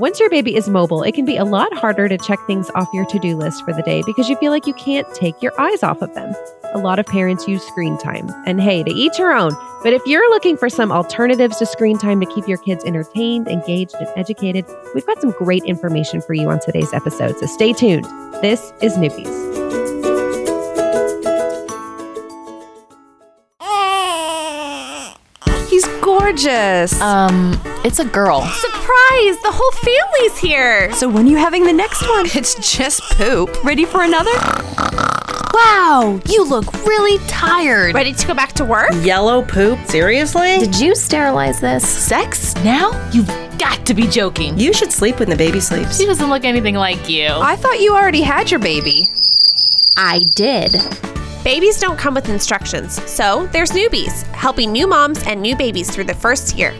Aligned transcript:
Once 0.00 0.18
your 0.18 0.30
baby 0.30 0.56
is 0.56 0.68
mobile, 0.68 1.02
it 1.02 1.12
can 1.12 1.24
be 1.24 1.36
a 1.36 1.44
lot 1.44 1.72
harder 1.76 2.08
to 2.08 2.18
check 2.18 2.38
things 2.46 2.70
off 2.74 2.88
your 2.92 3.04
to 3.04 3.18
do 3.18 3.36
list 3.36 3.64
for 3.64 3.72
the 3.72 3.82
day 3.82 4.02
because 4.06 4.28
you 4.28 4.36
feel 4.38 4.50
like 4.50 4.66
you 4.66 4.74
can't 4.74 5.06
take 5.14 5.40
your 5.42 5.52
eyes 5.60 5.82
off 5.82 6.02
of 6.02 6.12
them. 6.14 6.34
A 6.74 6.78
lot 6.78 6.98
of 6.98 7.06
parents 7.06 7.46
use 7.46 7.62
screen 7.62 7.98
time. 7.98 8.28
And 8.46 8.60
hey, 8.60 8.82
to 8.82 8.90
each 8.90 9.16
her 9.18 9.30
own. 9.32 9.52
But 9.82 9.92
if 9.92 10.02
you're 10.06 10.28
looking 10.30 10.56
for 10.56 10.68
some 10.68 10.90
alternatives 10.90 11.58
to 11.58 11.66
screen 11.66 11.98
time 11.98 12.18
to 12.20 12.26
keep 12.26 12.48
your 12.48 12.58
kids 12.58 12.84
entertained, 12.84 13.46
engaged, 13.46 13.94
and 13.94 14.08
educated, 14.16 14.64
we've 14.94 15.06
got 15.06 15.20
some 15.20 15.32
great 15.32 15.64
information 15.64 16.22
for 16.22 16.34
you 16.34 16.48
on 16.48 16.60
today's 16.60 16.92
episode. 16.92 17.36
So 17.38 17.46
stay 17.46 17.72
tuned. 17.72 18.06
This 18.42 18.72
is 18.80 18.94
Newbies. 18.94 19.99
Gorgeous. 26.20 27.00
Um, 27.00 27.60
it's 27.84 27.98
a 27.98 28.04
girl. 28.04 28.42
Surprise! 28.42 29.36
The 29.42 29.50
whole 29.52 29.70
family's 29.72 30.38
here. 30.38 30.92
So 30.92 31.08
when 31.08 31.26
are 31.26 31.30
you 31.30 31.36
having 31.36 31.64
the 31.64 31.72
next 31.72 32.06
one? 32.08 32.26
It's 32.40 32.54
just 32.76 33.02
poop. 33.16 33.50
Ready 33.64 33.84
for 33.84 34.02
another? 34.02 34.30
Wow, 35.52 36.20
you 36.26 36.44
look 36.44 36.72
really 36.84 37.18
tired. 37.26 37.94
Ready 37.94 38.12
to 38.12 38.26
go 38.26 38.34
back 38.34 38.52
to 38.54 38.64
work? 38.64 38.90
Yellow 39.02 39.42
poop? 39.42 39.78
Seriously? 39.86 40.58
Did 40.58 40.78
you 40.78 40.94
sterilize 40.94 41.60
this? 41.60 41.86
Sex? 41.86 42.54
Now? 42.56 42.92
You've 43.12 43.28
got 43.58 43.84
to 43.86 43.94
be 43.94 44.06
joking. 44.06 44.58
You 44.58 44.72
should 44.72 44.92
sleep 44.92 45.18
when 45.18 45.28
the 45.28 45.36
baby 45.36 45.60
sleeps. 45.60 45.98
She 45.98 46.06
doesn't 46.06 46.30
look 46.30 46.44
anything 46.44 46.76
like 46.76 47.08
you. 47.08 47.26
I 47.28 47.56
thought 47.56 47.80
you 47.80 47.94
already 47.94 48.22
had 48.22 48.50
your 48.50 48.60
baby. 48.60 49.10
I 49.96 50.20
did. 50.34 50.74
Babies 51.42 51.80
don't 51.80 51.98
come 51.98 52.12
with 52.12 52.28
instructions, 52.28 53.02
so 53.10 53.46
there's 53.46 53.70
Newbies, 53.70 54.24
helping 54.34 54.72
new 54.72 54.86
moms 54.86 55.26
and 55.26 55.40
new 55.40 55.56
babies 55.56 55.90
through 55.90 56.04
the 56.04 56.14
first 56.14 56.54
year. 56.58 56.78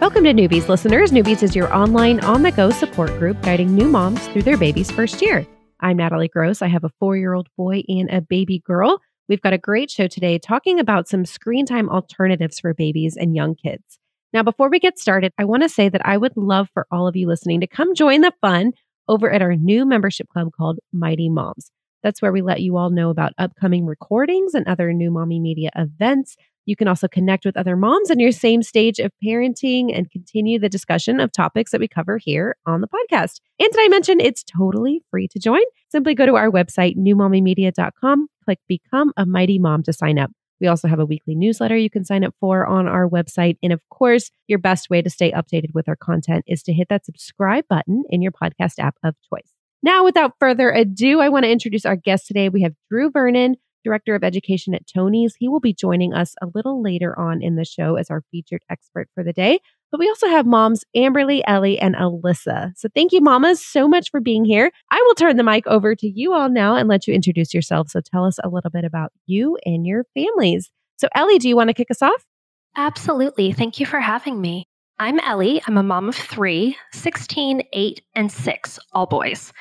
Welcome 0.00 0.24
to 0.24 0.34
Newbies, 0.34 0.68
listeners. 0.68 1.12
Newbies 1.12 1.44
is 1.44 1.54
your 1.54 1.72
online 1.72 2.18
on 2.24 2.42
the 2.42 2.50
go 2.50 2.70
support 2.70 3.16
group 3.20 3.40
guiding 3.42 3.76
new 3.76 3.86
moms 3.86 4.26
through 4.26 4.42
their 4.42 4.56
baby's 4.56 4.90
first 4.90 5.22
year. 5.22 5.46
I'm 5.78 5.98
Natalie 5.98 6.26
Gross. 6.26 6.62
I 6.62 6.66
have 6.66 6.82
a 6.82 6.90
four 6.98 7.16
year 7.16 7.32
old 7.32 7.46
boy 7.56 7.84
and 7.86 8.10
a 8.10 8.20
baby 8.20 8.58
girl. 8.66 9.00
We've 9.28 9.40
got 9.40 9.52
a 9.52 9.58
great 9.58 9.88
show 9.88 10.08
today 10.08 10.40
talking 10.40 10.80
about 10.80 11.06
some 11.06 11.24
screen 11.24 11.64
time 11.64 11.88
alternatives 11.88 12.58
for 12.58 12.74
babies 12.74 13.16
and 13.16 13.36
young 13.36 13.54
kids. 13.54 14.00
Now, 14.32 14.42
before 14.42 14.68
we 14.68 14.80
get 14.80 14.98
started, 14.98 15.32
I 15.38 15.44
want 15.44 15.62
to 15.62 15.68
say 15.68 15.88
that 15.90 16.04
I 16.04 16.16
would 16.16 16.36
love 16.36 16.68
for 16.74 16.88
all 16.90 17.06
of 17.06 17.14
you 17.14 17.28
listening 17.28 17.60
to 17.60 17.68
come 17.68 17.94
join 17.94 18.22
the 18.22 18.32
fun 18.40 18.72
over 19.06 19.30
at 19.30 19.42
our 19.42 19.54
new 19.54 19.86
membership 19.86 20.26
club 20.28 20.48
called 20.56 20.80
Mighty 20.92 21.28
Moms. 21.28 21.70
That's 22.06 22.22
where 22.22 22.30
we 22.30 22.40
let 22.40 22.60
you 22.60 22.76
all 22.76 22.90
know 22.90 23.10
about 23.10 23.32
upcoming 23.36 23.84
recordings 23.84 24.54
and 24.54 24.64
other 24.68 24.92
new 24.92 25.10
mommy 25.10 25.40
media 25.40 25.70
events. 25.74 26.36
You 26.64 26.76
can 26.76 26.86
also 26.86 27.08
connect 27.08 27.44
with 27.44 27.56
other 27.56 27.74
moms 27.74 28.10
in 28.10 28.20
your 28.20 28.30
same 28.30 28.62
stage 28.62 29.00
of 29.00 29.10
parenting 29.24 29.90
and 29.92 30.08
continue 30.08 30.60
the 30.60 30.68
discussion 30.68 31.18
of 31.18 31.32
topics 31.32 31.72
that 31.72 31.80
we 31.80 31.88
cover 31.88 32.18
here 32.18 32.54
on 32.64 32.80
the 32.80 32.86
podcast. 32.86 33.40
And 33.58 33.68
did 33.72 33.80
I 33.80 33.88
mention 33.88 34.20
it's 34.20 34.44
totally 34.44 35.02
free 35.10 35.26
to 35.32 35.40
join? 35.40 35.62
Simply 35.90 36.14
go 36.14 36.26
to 36.26 36.36
our 36.36 36.48
website, 36.48 36.96
newmommymedia.com, 36.96 38.28
click 38.44 38.60
Become 38.68 39.12
a 39.16 39.26
Mighty 39.26 39.58
Mom 39.58 39.82
to 39.82 39.92
sign 39.92 40.16
up. 40.16 40.30
We 40.60 40.68
also 40.68 40.86
have 40.86 41.00
a 41.00 41.06
weekly 41.06 41.34
newsletter 41.34 41.76
you 41.76 41.90
can 41.90 42.04
sign 42.04 42.22
up 42.22 42.36
for 42.38 42.64
on 42.68 42.86
our 42.86 43.08
website. 43.08 43.56
And 43.64 43.72
of 43.72 43.80
course, 43.90 44.30
your 44.46 44.60
best 44.60 44.90
way 44.90 45.02
to 45.02 45.10
stay 45.10 45.32
updated 45.32 45.74
with 45.74 45.88
our 45.88 45.96
content 45.96 46.44
is 46.46 46.62
to 46.62 46.72
hit 46.72 46.86
that 46.88 47.04
subscribe 47.04 47.64
button 47.68 48.04
in 48.10 48.22
your 48.22 48.30
podcast 48.30 48.78
app 48.78 48.94
of 49.02 49.16
choice. 49.28 49.55
Now, 49.86 50.02
without 50.02 50.32
further 50.40 50.72
ado, 50.72 51.20
I 51.20 51.28
want 51.28 51.44
to 51.44 51.48
introduce 51.48 51.86
our 51.86 51.94
guest 51.94 52.26
today. 52.26 52.48
We 52.48 52.62
have 52.62 52.74
Drew 52.90 53.08
Vernon, 53.08 53.54
Director 53.84 54.16
of 54.16 54.24
Education 54.24 54.74
at 54.74 54.84
Tonies. 54.84 55.34
He 55.38 55.48
will 55.48 55.60
be 55.60 55.72
joining 55.72 56.12
us 56.12 56.34
a 56.42 56.48
little 56.56 56.82
later 56.82 57.16
on 57.16 57.40
in 57.40 57.54
the 57.54 57.64
show 57.64 57.94
as 57.94 58.10
our 58.10 58.24
featured 58.32 58.62
expert 58.68 59.08
for 59.14 59.22
the 59.22 59.32
day. 59.32 59.60
But 59.92 60.00
we 60.00 60.08
also 60.08 60.26
have 60.26 60.44
moms 60.44 60.82
Amberly, 60.96 61.40
Ellie, 61.46 61.78
and 61.78 61.94
Alyssa. 61.94 62.72
So 62.76 62.88
thank 62.96 63.12
you, 63.12 63.20
mamas, 63.20 63.64
so 63.64 63.86
much 63.86 64.10
for 64.10 64.18
being 64.18 64.44
here. 64.44 64.72
I 64.90 65.00
will 65.06 65.14
turn 65.14 65.36
the 65.36 65.44
mic 65.44 65.68
over 65.68 65.94
to 65.94 66.08
you 66.08 66.32
all 66.32 66.48
now 66.48 66.74
and 66.74 66.88
let 66.88 67.06
you 67.06 67.14
introduce 67.14 67.54
yourselves. 67.54 67.92
So 67.92 68.00
tell 68.00 68.24
us 68.24 68.40
a 68.42 68.48
little 68.48 68.72
bit 68.72 68.84
about 68.84 69.12
you 69.26 69.56
and 69.64 69.86
your 69.86 70.04
families. 70.14 70.68
So, 70.96 71.06
Ellie, 71.14 71.38
do 71.38 71.48
you 71.48 71.54
want 71.54 71.68
to 71.68 71.74
kick 71.74 71.92
us 71.92 72.02
off? 72.02 72.26
Absolutely. 72.74 73.52
Thank 73.52 73.78
you 73.78 73.86
for 73.86 74.00
having 74.00 74.40
me. 74.40 74.66
I'm 74.98 75.20
Ellie. 75.20 75.60
I'm 75.66 75.76
a 75.76 75.82
mom 75.82 76.08
of 76.08 76.14
three 76.14 76.76
16, 76.92 77.62
8, 77.72 78.02
and 78.14 78.32
6, 78.32 78.78
all 78.92 79.06
boys. 79.06 79.52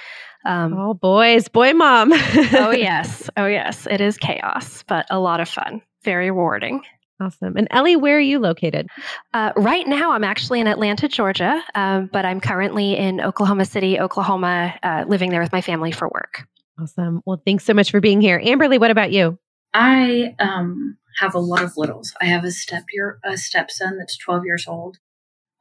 Um, 0.46 0.78
All 0.78 0.94
boys, 0.94 1.48
boy 1.48 1.74
mom. 1.74 2.14
oh, 2.14 2.72
yes. 2.78 3.30
Oh, 3.36 3.48
yes. 3.48 3.88
It 3.90 4.00
is 4.00 4.16
chaos, 4.16 4.84
but 4.88 5.08
a 5.10 5.20
lot 5.20 5.40
of 5.40 5.50
fun. 5.50 5.82
Very 6.04 6.30
rewarding. 6.30 6.84
Awesome. 7.20 7.58
And 7.58 7.68
Ellie, 7.72 7.96
where 7.96 8.18
are 8.18 8.22
you 8.22 8.40
located? 8.40 8.88
Uh, 9.34 9.54
right 9.56 9.88
now, 9.88 10.12
I'm 10.12 10.24
actually 10.24 10.60
in 10.60 10.68
Atlanta, 10.68 11.08
Georgia, 11.08 11.64
um, 11.74 12.10
but 12.14 12.26
I'm 12.26 12.40
currently 12.40 12.96
in 12.96 13.22
Oklahoma 13.22 13.66
City, 13.66 14.00
Oklahoma, 14.00 14.76
uh, 14.84 15.06
living 15.08 15.32
there 15.32 15.42
with 15.42 15.52
my 15.52 15.62
family 15.62 15.92
for 15.92 16.08
work. 16.10 16.48
Awesome. 16.80 17.22
Well, 17.26 17.42
thanks 17.44 17.66
so 17.66 17.74
much 17.74 17.90
for 17.90 18.00
being 18.00 18.22
here. 18.22 18.40
Amberly, 18.40 18.80
what 18.80 18.92
about 18.92 19.12
you? 19.12 19.40
I 19.74 20.36
um, 20.40 20.98
have 21.20 21.34
a 21.34 21.40
lot 21.40 21.64
of 21.64 21.76
littles. 21.76 22.14
I 22.22 22.26
have 22.26 22.44
a 22.44 22.52
step 22.52 22.84
year, 22.94 23.18
a 23.24 23.38
stepson 23.38 23.98
that's 23.98 24.18
12 24.18 24.46
years 24.46 24.68
old. 24.68 24.98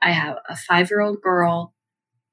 I 0.04 0.10
have 0.10 0.36
a 0.48 0.56
five 0.56 0.90
year 0.90 1.00
old 1.00 1.22
girl, 1.22 1.74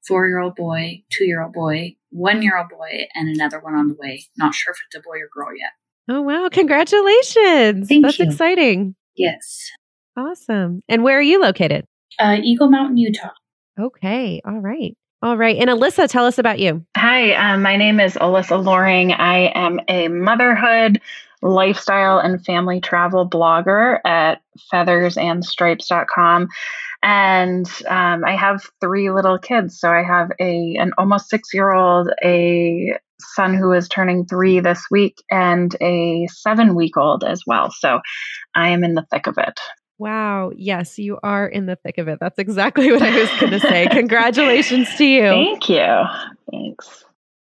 four 0.06 0.28
year 0.28 0.38
old 0.38 0.54
boy, 0.54 1.02
two 1.10 1.24
year 1.24 1.42
old 1.42 1.54
boy, 1.54 1.96
one 2.10 2.42
year 2.42 2.58
old 2.58 2.68
boy, 2.68 3.06
and 3.14 3.28
another 3.28 3.58
one 3.60 3.74
on 3.74 3.88
the 3.88 3.96
way. 3.98 4.24
Not 4.36 4.54
sure 4.54 4.72
if 4.72 4.78
it's 4.86 4.96
a 4.96 5.00
boy 5.00 5.16
or 5.16 5.28
girl 5.32 5.56
yet. 5.56 5.70
Oh, 6.08 6.20
wow. 6.20 6.48
Congratulations. 6.52 7.88
Thank 7.88 8.04
That's 8.04 8.18
you. 8.18 8.26
exciting. 8.26 8.94
Yes. 9.16 9.70
Awesome. 10.16 10.82
And 10.88 11.02
where 11.02 11.18
are 11.18 11.22
you 11.22 11.40
located? 11.40 11.86
Uh, 12.18 12.36
Eagle 12.42 12.68
Mountain, 12.68 12.98
Utah. 12.98 13.30
Okay. 13.80 14.42
All 14.44 14.58
right. 14.60 14.94
All 15.22 15.36
right. 15.36 15.56
And 15.56 15.70
Alyssa, 15.70 16.08
tell 16.08 16.26
us 16.26 16.38
about 16.38 16.58
you. 16.58 16.84
Hi, 16.96 17.32
um, 17.34 17.62
my 17.62 17.76
name 17.76 18.00
is 18.00 18.14
Alyssa 18.14 18.62
Loring. 18.62 19.12
I 19.12 19.52
am 19.54 19.80
a 19.88 20.08
motherhood, 20.08 21.00
lifestyle, 21.42 22.18
and 22.18 22.44
family 22.44 22.80
travel 22.80 23.28
blogger 23.28 23.98
at 24.04 24.40
feathersandstripes.com. 24.72 26.48
And 27.02 27.66
um, 27.88 28.24
I 28.24 28.36
have 28.36 28.64
three 28.80 29.10
little 29.10 29.38
kids. 29.38 29.78
So 29.78 29.90
I 29.90 30.02
have 30.04 30.30
a 30.40 30.76
an 30.78 30.92
almost 30.98 31.28
six 31.28 31.52
year 31.52 31.72
old, 31.72 32.10
a 32.24 32.96
son 33.34 33.54
who 33.54 33.72
is 33.72 33.88
turning 33.88 34.24
three 34.26 34.60
this 34.60 34.84
week, 34.90 35.22
and 35.30 35.74
a 35.80 36.26
seven 36.28 36.74
week 36.74 36.96
old 36.96 37.24
as 37.24 37.42
well. 37.46 37.70
So 37.70 38.00
I 38.54 38.68
am 38.68 38.84
in 38.84 38.94
the 38.94 39.06
thick 39.10 39.26
of 39.26 39.36
it. 39.38 39.58
Wow. 39.98 40.50
Yes, 40.56 40.98
you 40.98 41.18
are 41.22 41.46
in 41.46 41.66
the 41.66 41.76
thick 41.76 41.98
of 41.98 42.08
it. 42.08 42.18
That's 42.20 42.38
exactly 42.38 42.90
what 42.90 43.02
I 43.02 43.20
was 43.20 43.30
going 43.38 43.52
to 43.52 43.60
say. 43.60 43.86
Congratulations 43.90 44.88
to 44.96 45.04
you. 45.04 45.28
Thank 45.28 45.68
you. 45.68 46.04
Thanks. 46.50 47.04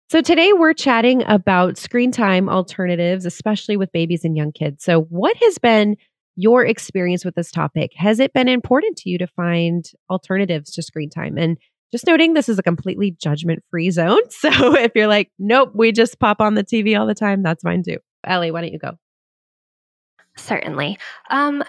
So, 0.09 0.21
today 0.21 0.53
we're 0.53 0.73
chatting 0.73 1.25
about 1.27 1.79
screen 1.79 2.13
time 2.13 2.49
alternatives, 2.49 3.27
especially 3.27 3.77
with 3.77 3.91
babies 3.91 4.25
and 4.25 4.37
young 4.37 4.53
kids. 4.53 4.85
So, 4.85 5.03
what 5.03 5.37
has 5.39 5.59
been 5.59 5.97
your 6.37 6.65
experience 6.65 7.25
with 7.25 7.35
this 7.35 7.51
topic? 7.51 7.91
Has 7.97 8.21
it 8.21 8.33
been 8.33 8.47
important 8.47 8.99
to 8.99 9.11
you 9.11 9.19
to 9.19 9.27
find 9.27 9.85
alternatives 10.09 10.71
to 10.73 10.83
screen 10.83 11.11
time? 11.11 11.37
And 11.37 11.59
just 11.91 12.07
noting 12.07 12.35
this 12.35 12.49
is 12.49 12.57
a 12.57 12.63
completely 12.63 13.17
judgment 13.21 13.65
free 13.69 13.91
zone. 13.91 14.21
So, 14.31 14.77
if 14.77 14.93
you're 14.95 15.09
like, 15.09 15.33
nope, 15.41 15.73
we 15.75 15.91
just 15.91 16.21
pop 16.21 16.41
on 16.41 16.55
the 16.55 16.63
TV 16.63 16.97
all 16.97 17.07
the 17.07 17.15
time, 17.15 17.43
that's 17.43 17.65
fine 17.65 17.83
too. 17.83 17.99
Ellie, 18.25 18.53
why 18.53 18.61
don't 18.61 18.73
you 18.73 18.79
go? 18.79 18.93
Certainly. 20.37 20.99
Um, 21.31 21.65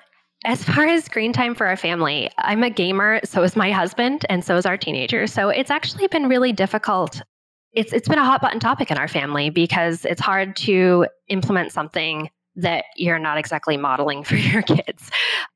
as 0.45 0.63
far 0.63 0.85
as 0.85 1.05
screen 1.05 1.33
time 1.33 1.55
for 1.55 1.65
our 1.65 1.75
family, 1.75 2.29
I'm 2.37 2.61
a 2.61 2.69
gamer, 2.69 3.19
so 3.23 3.41
is 3.41 3.55
my 3.55 3.71
husband, 3.71 4.27
and 4.29 4.45
so 4.45 4.57
is 4.57 4.67
our 4.67 4.77
teenager. 4.77 5.25
So 5.25 5.49
it's 5.49 5.71
actually 5.71 6.05
been 6.05 6.29
really 6.29 6.53
difficult. 6.53 7.23
It's 7.77 7.93
it's 7.93 8.07
been 8.07 8.17
a 8.17 8.25
hot 8.25 8.41
button 8.41 8.59
topic 8.59 8.89
in 8.89 8.97
our 8.97 9.07
family 9.07 9.51
because 9.51 10.03
it's 10.03 10.19
hard 10.19 10.55
to 10.57 11.05
implement 11.27 11.71
something 11.71 12.31
that 12.55 12.85
you're 12.95 13.19
not 13.19 13.37
exactly 13.37 13.77
modeling 13.77 14.23
for 14.29 14.35
your 14.35 14.63
kids. 14.63 15.11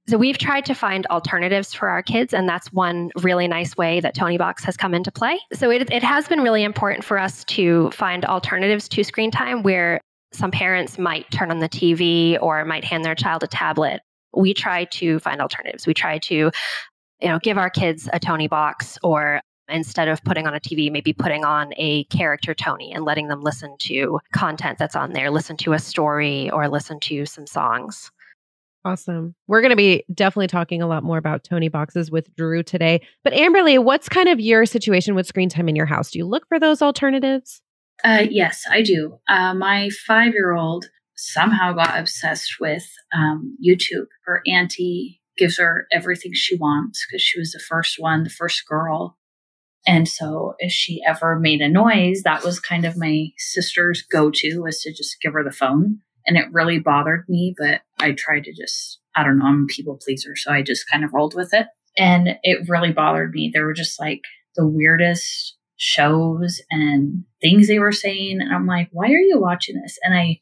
So 0.07 0.19
we've 0.19 0.37
tried 0.37 0.65
to 0.65 0.75
find 0.75 1.07
alternatives 1.07 1.73
for 1.73 1.89
our 1.89 2.03
kids, 2.03 2.31
and 2.31 2.47
that's 2.47 2.71
one 2.71 3.09
really 3.23 3.47
nice 3.47 3.75
way 3.75 4.01
that 4.01 4.15
Toniebox 4.15 4.63
has 4.65 4.77
come 4.77 4.93
into 4.93 5.11
play. 5.11 5.39
So 5.51 5.71
it, 5.71 5.91
it 5.91 6.03
has 6.03 6.27
been 6.27 6.41
really 6.41 6.63
important 6.63 7.03
for 7.03 7.17
us 7.17 7.43
to 7.45 7.89
find 7.89 8.23
alternatives 8.25 8.87
to 8.89 9.03
screen 9.03 9.31
time 9.31 9.63
where 9.63 9.99
some 10.31 10.51
parents 10.51 10.99
might 10.99 11.29
turn 11.31 11.49
on 11.49 11.57
the 11.57 11.69
TV 11.69 12.37
or 12.39 12.63
might 12.65 12.83
hand 12.83 13.03
their 13.03 13.15
child 13.15 13.41
a 13.41 13.47
tablet 13.47 14.01
we 14.33 14.53
try 14.53 14.85
to 14.85 15.19
find 15.19 15.41
alternatives. 15.41 15.85
We 15.85 15.93
try 15.93 16.17
to 16.19 16.35
you 16.35 17.27
know, 17.27 17.39
give 17.39 17.57
our 17.57 17.69
kids 17.69 18.09
a 18.13 18.19
Toniebox 18.19 18.97
or 19.03 19.41
instead 19.71 20.07
of 20.07 20.23
putting 20.23 20.47
on 20.47 20.53
a 20.53 20.59
TV, 20.59 20.91
maybe 20.91 21.13
putting 21.13 21.43
on 21.45 21.71
a 21.77 22.03
character 22.05 22.53
Tonie 22.53 22.93
and 22.93 23.05
letting 23.05 23.27
them 23.27 23.41
listen 23.41 23.75
to 23.79 24.19
content 24.33 24.77
that's 24.77 24.95
on 24.95 25.13
there, 25.13 25.29
listen 25.29 25.57
to 25.57 25.73
a 25.73 25.79
story 25.79 26.49
or 26.51 26.67
listen 26.67 26.99
to 27.01 27.25
some 27.25 27.47
songs. 27.47 28.11
Awesome. 28.83 29.35
We're 29.47 29.61
going 29.61 29.71
to 29.71 29.75
be 29.75 30.03
definitely 30.13 30.47
talking 30.47 30.81
a 30.81 30.87
lot 30.87 31.03
more 31.03 31.17
about 31.17 31.43
Tonieboxes 31.43 32.11
with 32.11 32.33
Drew 32.35 32.63
today. 32.63 33.01
But 33.23 33.33
Amberly, 33.33 33.81
what's 33.83 34.09
kind 34.09 34.27
of 34.27 34.39
your 34.39 34.65
situation 34.65 35.13
with 35.13 35.27
screen 35.27 35.49
time 35.49 35.69
in 35.69 35.75
your 35.75 35.85
house? 35.85 36.09
Do 36.09 36.17
you 36.17 36.25
look 36.25 36.47
for 36.47 36.59
those 36.59 36.81
alternatives? 36.81 37.61
Uh, 38.03 38.25
yes, 38.29 38.63
I 38.69 38.81
do. 38.81 39.19
Uh, 39.29 39.53
my 39.53 39.89
five 40.07 40.33
year 40.33 40.53
old 40.53 40.85
somehow 41.15 41.73
got 41.73 41.99
obsessed 41.99 42.55
with 42.59 42.83
um, 43.15 43.55
YouTube. 43.63 44.07
Her 44.25 44.41
auntie 44.47 45.21
gives 45.37 45.59
her 45.59 45.87
everything 45.91 46.33
she 46.33 46.55
wants 46.55 47.05
because 47.07 47.21
she 47.21 47.39
was 47.39 47.51
the 47.51 47.59
first 47.59 47.97
one, 47.99 48.23
the 48.23 48.29
first 48.31 48.67
girl. 48.67 49.17
And 49.87 50.07
so 50.07 50.53
if 50.59 50.71
she 50.71 51.01
ever 51.07 51.39
made 51.39 51.61
a 51.61 51.69
noise, 51.69 52.21
that 52.23 52.43
was 52.43 52.59
kind 52.59 52.85
of 52.85 52.97
my 52.97 53.27
sister's 53.37 54.03
go 54.03 54.29
to 54.33 54.59
was 54.59 54.81
to 54.81 54.93
just 54.93 55.19
give 55.21 55.33
her 55.33 55.43
the 55.43 55.51
phone. 55.51 55.99
And 56.27 56.37
it 56.37 56.51
really 56.51 56.79
bothered 56.79 57.25
me, 57.27 57.55
but 57.57 57.81
I 57.99 58.11
tried 58.11 58.43
to 58.43 58.53
just, 58.53 58.99
I 59.15 59.23
don't 59.23 59.39
know, 59.39 59.45
I'm 59.45 59.63
a 59.63 59.73
people 59.73 59.99
pleaser. 60.03 60.35
So 60.35 60.51
I 60.51 60.61
just 60.61 60.89
kind 60.89 61.03
of 61.03 61.13
rolled 61.13 61.33
with 61.35 61.53
it. 61.53 61.67
And 61.97 62.37
it 62.43 62.69
really 62.69 62.91
bothered 62.91 63.31
me. 63.31 63.49
There 63.51 63.65
were 63.65 63.73
just 63.73 63.99
like 63.99 64.21
the 64.55 64.67
weirdest 64.67 65.57
shows 65.77 66.61
and 66.69 67.23
things 67.41 67.67
they 67.67 67.79
were 67.79 67.91
saying. 67.91 68.39
And 68.39 68.53
I'm 68.53 68.67
like, 68.67 68.89
why 68.91 69.07
are 69.07 69.19
you 69.19 69.39
watching 69.39 69.81
this? 69.81 69.97
And 70.03 70.13
I 70.13 70.39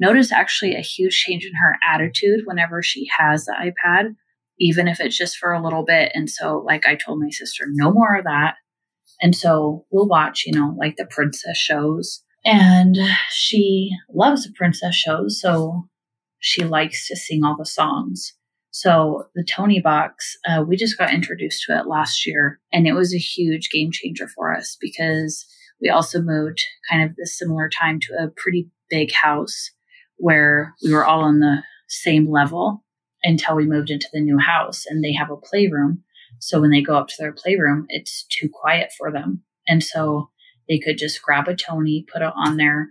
noticed 0.00 0.32
actually 0.32 0.74
a 0.74 0.80
huge 0.80 1.22
change 1.22 1.44
in 1.44 1.52
her 1.54 1.78
attitude 1.88 2.40
whenever 2.44 2.82
she 2.82 3.08
has 3.16 3.44
the 3.44 3.54
iPad, 3.54 4.16
even 4.58 4.88
if 4.88 4.98
it's 4.98 5.16
just 5.16 5.36
for 5.36 5.52
a 5.52 5.62
little 5.62 5.84
bit. 5.84 6.10
And 6.14 6.28
so, 6.28 6.64
like, 6.66 6.86
I 6.86 6.96
told 6.96 7.20
my 7.20 7.30
sister, 7.30 7.66
no 7.68 7.92
more 7.92 8.16
of 8.16 8.24
that. 8.24 8.56
And 9.22 9.34
so 9.34 9.86
we'll 9.90 10.08
watch, 10.08 10.44
you 10.44 10.52
know, 10.52 10.74
like 10.76 10.96
the 10.96 11.06
princess 11.06 11.56
shows. 11.56 12.22
And 12.44 12.98
she 13.30 13.90
loves 14.12 14.44
the 14.44 14.52
princess 14.52 14.96
shows. 14.96 15.40
So 15.40 15.84
she 16.40 16.64
likes 16.64 17.06
to 17.06 17.16
sing 17.16 17.44
all 17.44 17.56
the 17.56 17.64
songs. 17.64 18.34
So 18.72 19.28
the 19.34 19.44
Toniebox, 19.44 20.10
uh, 20.48 20.64
we 20.66 20.76
just 20.76 20.96
got 20.98 21.12
introduced 21.12 21.64
to 21.64 21.78
it 21.78 21.86
last 21.86 22.26
year, 22.26 22.58
and 22.72 22.86
it 22.86 22.94
was 22.94 23.14
a 23.14 23.18
huge 23.18 23.68
game 23.70 23.90
changer 23.92 24.26
for 24.26 24.52
us 24.52 24.78
because 24.80 25.44
we 25.80 25.90
also 25.90 26.22
moved 26.22 26.58
kind 26.90 27.02
of 27.02 27.14
the 27.16 27.26
similar 27.26 27.68
time 27.68 28.00
to 28.00 28.14
a 28.14 28.28
pretty 28.28 28.70
big 28.88 29.12
house 29.12 29.70
where 30.16 30.74
we 30.82 30.92
were 30.92 31.04
all 31.04 31.20
on 31.20 31.40
the 31.40 31.62
same 31.88 32.30
level 32.30 32.82
until 33.22 33.56
we 33.56 33.66
moved 33.66 33.90
into 33.90 34.08
the 34.12 34.20
new 34.20 34.38
house, 34.38 34.84
and 34.86 35.04
they 35.04 35.12
have 35.12 35.30
a 35.30 35.36
playroom. 35.36 36.02
So 36.38 36.60
when 36.60 36.70
they 36.70 36.82
go 36.82 36.96
up 36.96 37.08
to 37.08 37.14
their 37.18 37.32
playroom, 37.32 37.86
it's 37.88 38.24
too 38.24 38.48
quiet 38.52 38.90
for 38.96 39.12
them, 39.12 39.42
and 39.68 39.82
so 39.82 40.30
they 40.68 40.78
could 40.78 40.98
just 40.98 41.22
grab 41.22 41.48
a 41.48 41.54
Tonie, 41.54 42.06
put 42.12 42.22
it 42.22 42.32
on 42.36 42.56
there, 42.56 42.90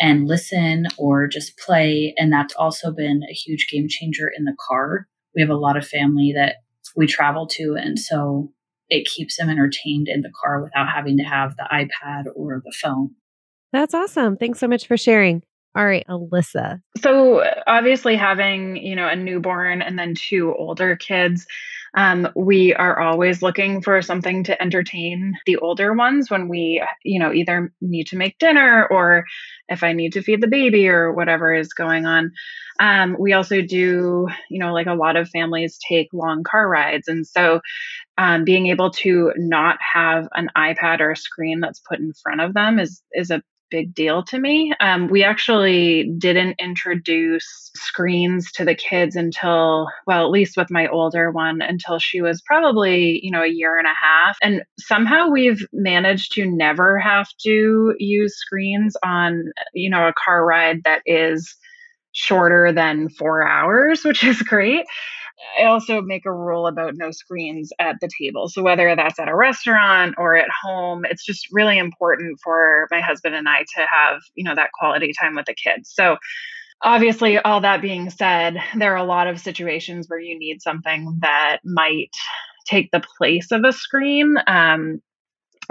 and 0.00 0.26
listen 0.26 0.86
or 0.98 1.26
just 1.26 1.56
play. 1.58 2.14
And 2.16 2.32
that's 2.32 2.54
also 2.54 2.92
been 2.92 3.22
a 3.28 3.32
huge 3.32 3.68
game 3.70 3.86
changer 3.88 4.30
in 4.36 4.44
the 4.44 4.56
car 4.68 5.06
we 5.34 5.42
have 5.42 5.50
a 5.50 5.56
lot 5.56 5.76
of 5.76 5.86
family 5.86 6.32
that 6.34 6.56
we 6.96 7.06
travel 7.06 7.46
to. 7.46 7.76
And 7.78 7.98
so 7.98 8.52
it 8.88 9.06
keeps 9.06 9.36
them 9.36 9.50
entertained 9.50 10.08
in 10.08 10.22
the 10.22 10.32
car 10.42 10.62
without 10.62 10.88
having 10.88 11.16
to 11.18 11.24
have 11.24 11.56
the 11.56 11.68
iPad 11.72 12.24
or 12.34 12.62
the 12.64 12.74
phone. 12.80 13.14
That's 13.72 13.94
awesome. 13.94 14.36
Thanks 14.36 14.60
so 14.60 14.68
much 14.68 14.86
for 14.86 14.96
sharing. 14.96 15.42
All 15.76 15.84
right, 15.84 16.06
Alyssa. 16.08 16.80
So 17.02 17.44
obviously 17.66 18.14
having, 18.14 18.76
you 18.76 18.94
know, 18.94 19.08
a 19.08 19.16
newborn 19.16 19.82
and 19.82 19.98
then 19.98 20.14
two 20.14 20.54
older 20.56 20.94
kids, 20.94 21.46
um, 21.96 22.28
we 22.36 22.74
are 22.74 22.98
always 22.98 23.42
looking 23.42 23.80
for 23.80 24.02
something 24.02 24.44
to 24.44 24.60
entertain 24.60 25.34
the 25.46 25.56
older 25.56 25.92
ones 25.92 26.30
when 26.30 26.48
we, 26.48 26.82
you 27.04 27.20
know, 27.20 27.32
either 27.32 27.72
need 27.80 28.08
to 28.08 28.16
make 28.16 28.38
dinner 28.38 28.86
or 28.88 29.24
if 29.68 29.82
I 29.82 29.92
need 29.92 30.12
to 30.12 30.22
feed 30.22 30.40
the 30.40 30.48
baby 30.48 30.88
or 30.88 31.12
whatever 31.12 31.52
is 31.54 31.72
going 31.72 32.06
on. 32.06 32.32
Um, 32.80 33.16
we 33.18 33.32
also 33.32 33.60
do, 33.60 34.28
you 34.50 34.58
know, 34.58 34.72
like 34.72 34.88
a 34.88 34.94
lot 34.94 35.16
of 35.16 35.28
families 35.28 35.78
take 35.88 36.08
long 36.12 36.42
car 36.42 36.68
rides. 36.68 37.06
And 37.06 37.26
so 37.26 37.60
um, 38.18 38.44
being 38.44 38.66
able 38.66 38.90
to 38.90 39.32
not 39.36 39.78
have 39.80 40.28
an 40.34 40.50
iPad 40.56 41.00
or 41.00 41.12
a 41.12 41.16
screen 41.16 41.60
that's 41.60 41.80
put 41.80 42.00
in 42.00 42.12
front 42.22 42.40
of 42.40 42.54
them 42.54 42.78
is, 42.80 43.02
is 43.12 43.30
a 43.30 43.42
big 43.74 43.92
deal 43.92 44.22
to 44.22 44.38
me. 44.38 44.72
Um, 44.78 45.08
we 45.08 45.24
actually 45.24 46.08
didn't 46.16 46.54
introduce 46.60 47.72
screens 47.74 48.52
to 48.52 48.64
the 48.64 48.76
kids 48.76 49.16
until, 49.16 49.88
well, 50.06 50.24
at 50.24 50.30
least 50.30 50.56
with 50.56 50.70
my 50.70 50.86
older 50.86 51.32
one, 51.32 51.60
until 51.60 51.98
she 51.98 52.22
was 52.22 52.40
probably, 52.42 53.18
you 53.20 53.32
know, 53.32 53.42
a 53.42 53.48
year 53.48 53.76
and 53.76 53.88
a 53.88 54.00
half. 54.00 54.36
And 54.40 54.62
somehow 54.78 55.28
we've 55.28 55.66
managed 55.72 56.34
to 56.34 56.46
never 56.46 57.00
have 57.00 57.26
to 57.40 57.96
use 57.98 58.38
screens 58.38 58.96
on, 59.04 59.42
you 59.72 59.90
know, 59.90 60.06
a 60.06 60.14
car 60.24 60.46
ride 60.46 60.84
that 60.84 61.02
is 61.04 61.56
shorter 62.12 62.72
than 62.72 63.08
four 63.08 63.44
hours, 63.44 64.02
which 64.04 64.22
is 64.22 64.40
great. 64.40 64.86
I 65.60 65.64
also 65.64 66.00
make 66.00 66.26
a 66.26 66.32
rule 66.32 66.66
about 66.66 66.94
no 66.96 67.10
screens 67.10 67.72
at 67.78 67.96
the 68.00 68.08
table. 68.20 68.48
So 68.48 68.62
whether 68.62 68.94
that's 68.96 69.18
at 69.18 69.28
a 69.28 69.36
restaurant 69.36 70.14
or 70.18 70.36
at 70.36 70.48
home, 70.62 71.04
it's 71.08 71.24
just 71.24 71.48
really 71.52 71.78
important 71.78 72.38
for 72.42 72.88
my 72.90 73.00
husband 73.00 73.34
and 73.34 73.48
I 73.48 73.60
to 73.60 73.86
have, 73.86 74.20
you 74.34 74.44
know, 74.44 74.54
that 74.54 74.72
quality 74.72 75.12
time 75.20 75.34
with 75.34 75.46
the 75.46 75.54
kids. 75.54 75.90
So 75.92 76.16
obviously 76.82 77.38
all 77.38 77.60
that 77.60 77.82
being 77.82 78.10
said, 78.10 78.56
there 78.76 78.92
are 78.92 79.04
a 79.04 79.04
lot 79.04 79.26
of 79.26 79.40
situations 79.40 80.06
where 80.08 80.20
you 80.20 80.38
need 80.38 80.62
something 80.62 81.18
that 81.20 81.58
might 81.64 82.10
take 82.66 82.90
the 82.90 83.04
place 83.18 83.50
of 83.52 83.64
a 83.64 83.72
screen. 83.72 84.36
Um, 84.46 85.00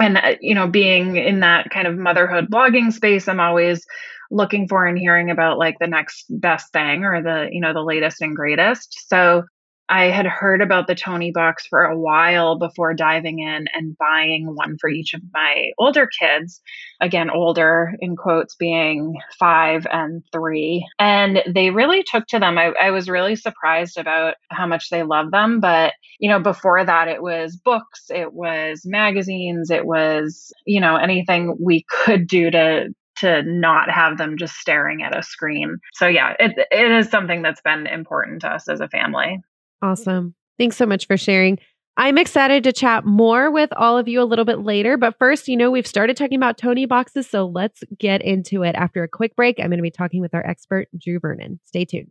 and 0.00 0.18
uh, 0.18 0.34
you 0.40 0.54
know 0.54 0.66
being 0.66 1.16
in 1.16 1.40
that 1.40 1.70
kind 1.70 1.86
of 1.86 1.96
motherhood 1.96 2.50
blogging 2.50 2.92
space 2.92 3.28
i'm 3.28 3.40
always 3.40 3.84
looking 4.30 4.66
for 4.66 4.86
and 4.86 4.98
hearing 4.98 5.30
about 5.30 5.58
like 5.58 5.76
the 5.78 5.86
next 5.86 6.24
best 6.28 6.72
thing 6.72 7.04
or 7.04 7.22
the 7.22 7.48
you 7.52 7.60
know 7.60 7.72
the 7.72 7.82
latest 7.82 8.20
and 8.20 8.34
greatest 8.34 9.08
so 9.08 9.44
I 9.88 10.06
had 10.06 10.26
heard 10.26 10.62
about 10.62 10.86
the 10.86 10.94
Toniebox 10.94 11.68
for 11.68 11.84
a 11.84 11.98
while 11.98 12.58
before 12.58 12.94
diving 12.94 13.40
in 13.40 13.66
and 13.74 13.96
buying 13.98 14.54
one 14.54 14.78
for 14.80 14.88
each 14.88 15.12
of 15.12 15.20
my 15.32 15.72
older 15.78 16.06
kids. 16.06 16.62
Again, 17.00 17.28
older 17.28 17.92
in 18.00 18.16
quotes 18.16 18.54
being 18.54 19.20
five 19.38 19.86
and 19.92 20.22
three. 20.32 20.86
And 20.98 21.42
they 21.46 21.70
really 21.70 22.02
took 22.02 22.26
to 22.28 22.38
them. 22.38 22.56
I, 22.56 22.72
I 22.80 22.90
was 22.90 23.10
really 23.10 23.36
surprised 23.36 23.98
about 23.98 24.36
how 24.50 24.66
much 24.66 24.88
they 24.88 25.02
love 25.02 25.30
them. 25.30 25.60
But, 25.60 25.92
you 26.18 26.30
know, 26.30 26.40
before 26.40 26.84
that, 26.84 27.08
it 27.08 27.22
was 27.22 27.56
books, 27.56 28.06
it 28.08 28.32
was 28.32 28.82
magazines, 28.86 29.70
it 29.70 29.84
was, 29.84 30.52
you 30.64 30.80
know, 30.80 30.96
anything 30.96 31.56
we 31.60 31.84
could 31.90 32.26
do 32.26 32.50
to 32.50 32.94
to 33.16 33.42
not 33.44 33.88
have 33.90 34.18
them 34.18 34.36
just 34.36 34.56
staring 34.56 35.02
at 35.02 35.16
a 35.16 35.22
screen. 35.22 35.78
So 35.92 36.08
yeah, 36.08 36.34
it 36.40 36.52
it 36.70 36.90
is 36.90 37.08
something 37.08 37.42
that's 37.42 37.60
been 37.60 37.86
important 37.86 38.40
to 38.40 38.48
us 38.48 38.68
as 38.68 38.80
a 38.80 38.88
family. 38.88 39.40
Awesome. 39.84 40.34
Thanks 40.56 40.78
so 40.78 40.86
much 40.86 41.06
for 41.06 41.18
sharing. 41.18 41.58
I'm 41.98 42.16
excited 42.16 42.64
to 42.64 42.72
chat 42.72 43.04
more 43.04 43.50
with 43.50 43.70
all 43.76 43.98
of 43.98 44.08
you 44.08 44.22
a 44.22 44.24
little 44.24 44.46
bit 44.46 44.60
later. 44.60 44.96
But 44.96 45.18
first, 45.18 45.46
you 45.46 45.58
know, 45.58 45.70
we've 45.70 45.86
started 45.86 46.16
talking 46.16 46.38
about 46.38 46.56
Tonieboxes. 46.56 47.28
So 47.28 47.44
let's 47.46 47.82
get 47.98 48.22
into 48.22 48.62
it. 48.62 48.74
After 48.76 49.02
a 49.02 49.08
quick 49.08 49.36
break, 49.36 49.60
I'm 49.60 49.68
going 49.68 49.76
to 49.76 49.82
be 49.82 49.90
talking 49.90 50.22
with 50.22 50.34
our 50.34 50.44
expert, 50.44 50.88
Drew 50.98 51.20
Vernon. 51.20 51.60
Stay 51.64 51.84
tuned. 51.84 52.10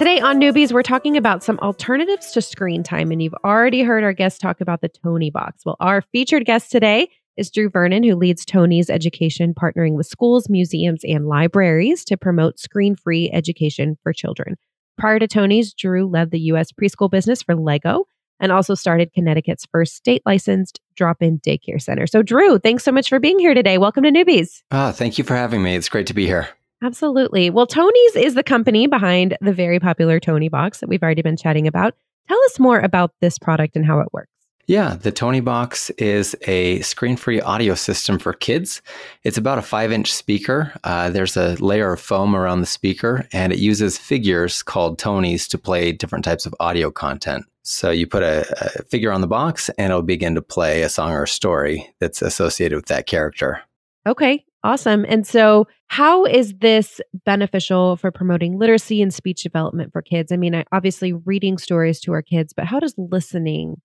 Today 0.00 0.18
on 0.18 0.40
Newbies, 0.40 0.72
we're 0.72 0.82
talking 0.82 1.18
about 1.18 1.44
some 1.44 1.58
alternatives 1.58 2.32
to 2.32 2.40
screen 2.40 2.82
time, 2.82 3.10
and 3.12 3.22
you've 3.22 3.34
already 3.44 3.82
heard 3.82 4.02
our 4.02 4.14
guest 4.14 4.40
talk 4.40 4.62
about 4.62 4.80
the 4.80 4.88
Toniebox. 4.88 5.66
Well, 5.66 5.76
our 5.78 6.00
featured 6.00 6.46
guest 6.46 6.72
today 6.72 7.10
is 7.36 7.50
Drew 7.50 7.68
Vernon, 7.68 8.02
who 8.02 8.16
leads 8.16 8.46
Tonies 8.46 8.88
education, 8.88 9.52
partnering 9.52 9.96
with 9.96 10.06
schools, 10.06 10.48
museums, 10.48 11.02
and 11.04 11.26
libraries 11.26 12.02
to 12.06 12.16
promote 12.16 12.58
screen 12.58 12.96
free 12.96 13.30
education 13.30 13.98
for 14.02 14.14
children. 14.14 14.56
Prior 14.96 15.18
to 15.18 15.28
Tonies, 15.28 15.74
Drew 15.76 16.08
led 16.08 16.30
the 16.30 16.40
U.S. 16.44 16.72
preschool 16.72 17.10
business 17.10 17.42
for 17.42 17.54
Lego 17.54 18.06
and 18.40 18.50
also 18.50 18.74
started 18.74 19.12
Connecticut's 19.12 19.66
first 19.70 19.96
state 19.96 20.22
licensed 20.24 20.80
drop 20.96 21.20
in 21.20 21.40
daycare 21.40 21.78
center. 21.78 22.06
So, 22.06 22.22
Drew, 22.22 22.58
thanks 22.58 22.84
so 22.84 22.92
much 22.92 23.10
for 23.10 23.20
being 23.20 23.38
here 23.38 23.52
today. 23.52 23.76
Welcome 23.76 24.04
to 24.04 24.10
Newbies. 24.10 24.62
Ah, 24.70 24.92
thank 24.92 25.18
you 25.18 25.24
for 25.24 25.36
having 25.36 25.62
me. 25.62 25.76
It's 25.76 25.90
great 25.90 26.06
to 26.06 26.14
be 26.14 26.24
here. 26.24 26.48
Absolutely. 26.82 27.50
Well, 27.50 27.66
Tonies 27.66 28.16
is 28.16 28.34
the 28.34 28.42
company 28.42 28.86
behind 28.86 29.36
the 29.40 29.52
very 29.52 29.78
popular 29.78 30.18
Toniebox 30.18 30.80
that 30.80 30.88
we've 30.88 31.02
already 31.02 31.22
been 31.22 31.36
chatting 31.36 31.66
about. 31.66 31.94
Tell 32.28 32.42
us 32.44 32.58
more 32.58 32.78
about 32.78 33.12
this 33.20 33.38
product 33.38 33.76
and 33.76 33.84
how 33.84 34.00
it 34.00 34.08
works. 34.12 34.30
Yeah, 34.66 34.94
the 34.94 35.10
Toniebox 35.10 35.90
is 35.98 36.36
a 36.46 36.80
screen 36.82 37.16
free 37.16 37.40
audio 37.40 37.74
system 37.74 38.20
for 38.20 38.32
kids. 38.32 38.82
It's 39.24 39.36
about 39.36 39.58
a 39.58 39.62
five 39.62 39.90
inch 39.90 40.12
speaker. 40.12 40.72
Uh, 40.84 41.10
there's 41.10 41.36
a 41.36 41.56
layer 41.56 41.92
of 41.92 42.00
foam 42.00 42.36
around 42.36 42.60
the 42.60 42.66
speaker, 42.66 43.26
and 43.32 43.52
it 43.52 43.58
uses 43.58 43.98
figures 43.98 44.62
called 44.62 44.96
Tonies 44.96 45.48
to 45.48 45.58
play 45.58 45.90
different 45.90 46.24
types 46.24 46.46
of 46.46 46.54
audio 46.60 46.88
content. 46.90 47.46
So 47.62 47.90
you 47.90 48.06
put 48.06 48.22
a, 48.22 48.46
a 48.64 48.84
figure 48.84 49.10
on 49.10 49.22
the 49.22 49.26
box, 49.26 49.70
and 49.70 49.90
it'll 49.90 50.02
begin 50.02 50.36
to 50.36 50.42
play 50.42 50.82
a 50.82 50.88
song 50.88 51.10
or 51.10 51.24
a 51.24 51.28
story 51.28 51.92
that's 51.98 52.22
associated 52.22 52.76
with 52.76 52.86
that 52.86 53.06
character. 53.06 53.62
Okay, 54.06 54.44
awesome. 54.64 55.04
And 55.08 55.26
so, 55.26 55.66
how 55.88 56.24
is 56.24 56.54
this 56.60 57.00
beneficial 57.24 57.96
for 57.96 58.10
promoting 58.10 58.58
literacy 58.58 59.02
and 59.02 59.12
speech 59.12 59.42
development 59.42 59.92
for 59.92 60.02
kids? 60.02 60.32
I 60.32 60.36
mean, 60.36 60.62
obviously, 60.72 61.12
reading 61.12 61.58
stories 61.58 62.00
to 62.00 62.12
our 62.12 62.22
kids, 62.22 62.52
but 62.52 62.66
how 62.66 62.80
does 62.80 62.94
listening 62.96 63.80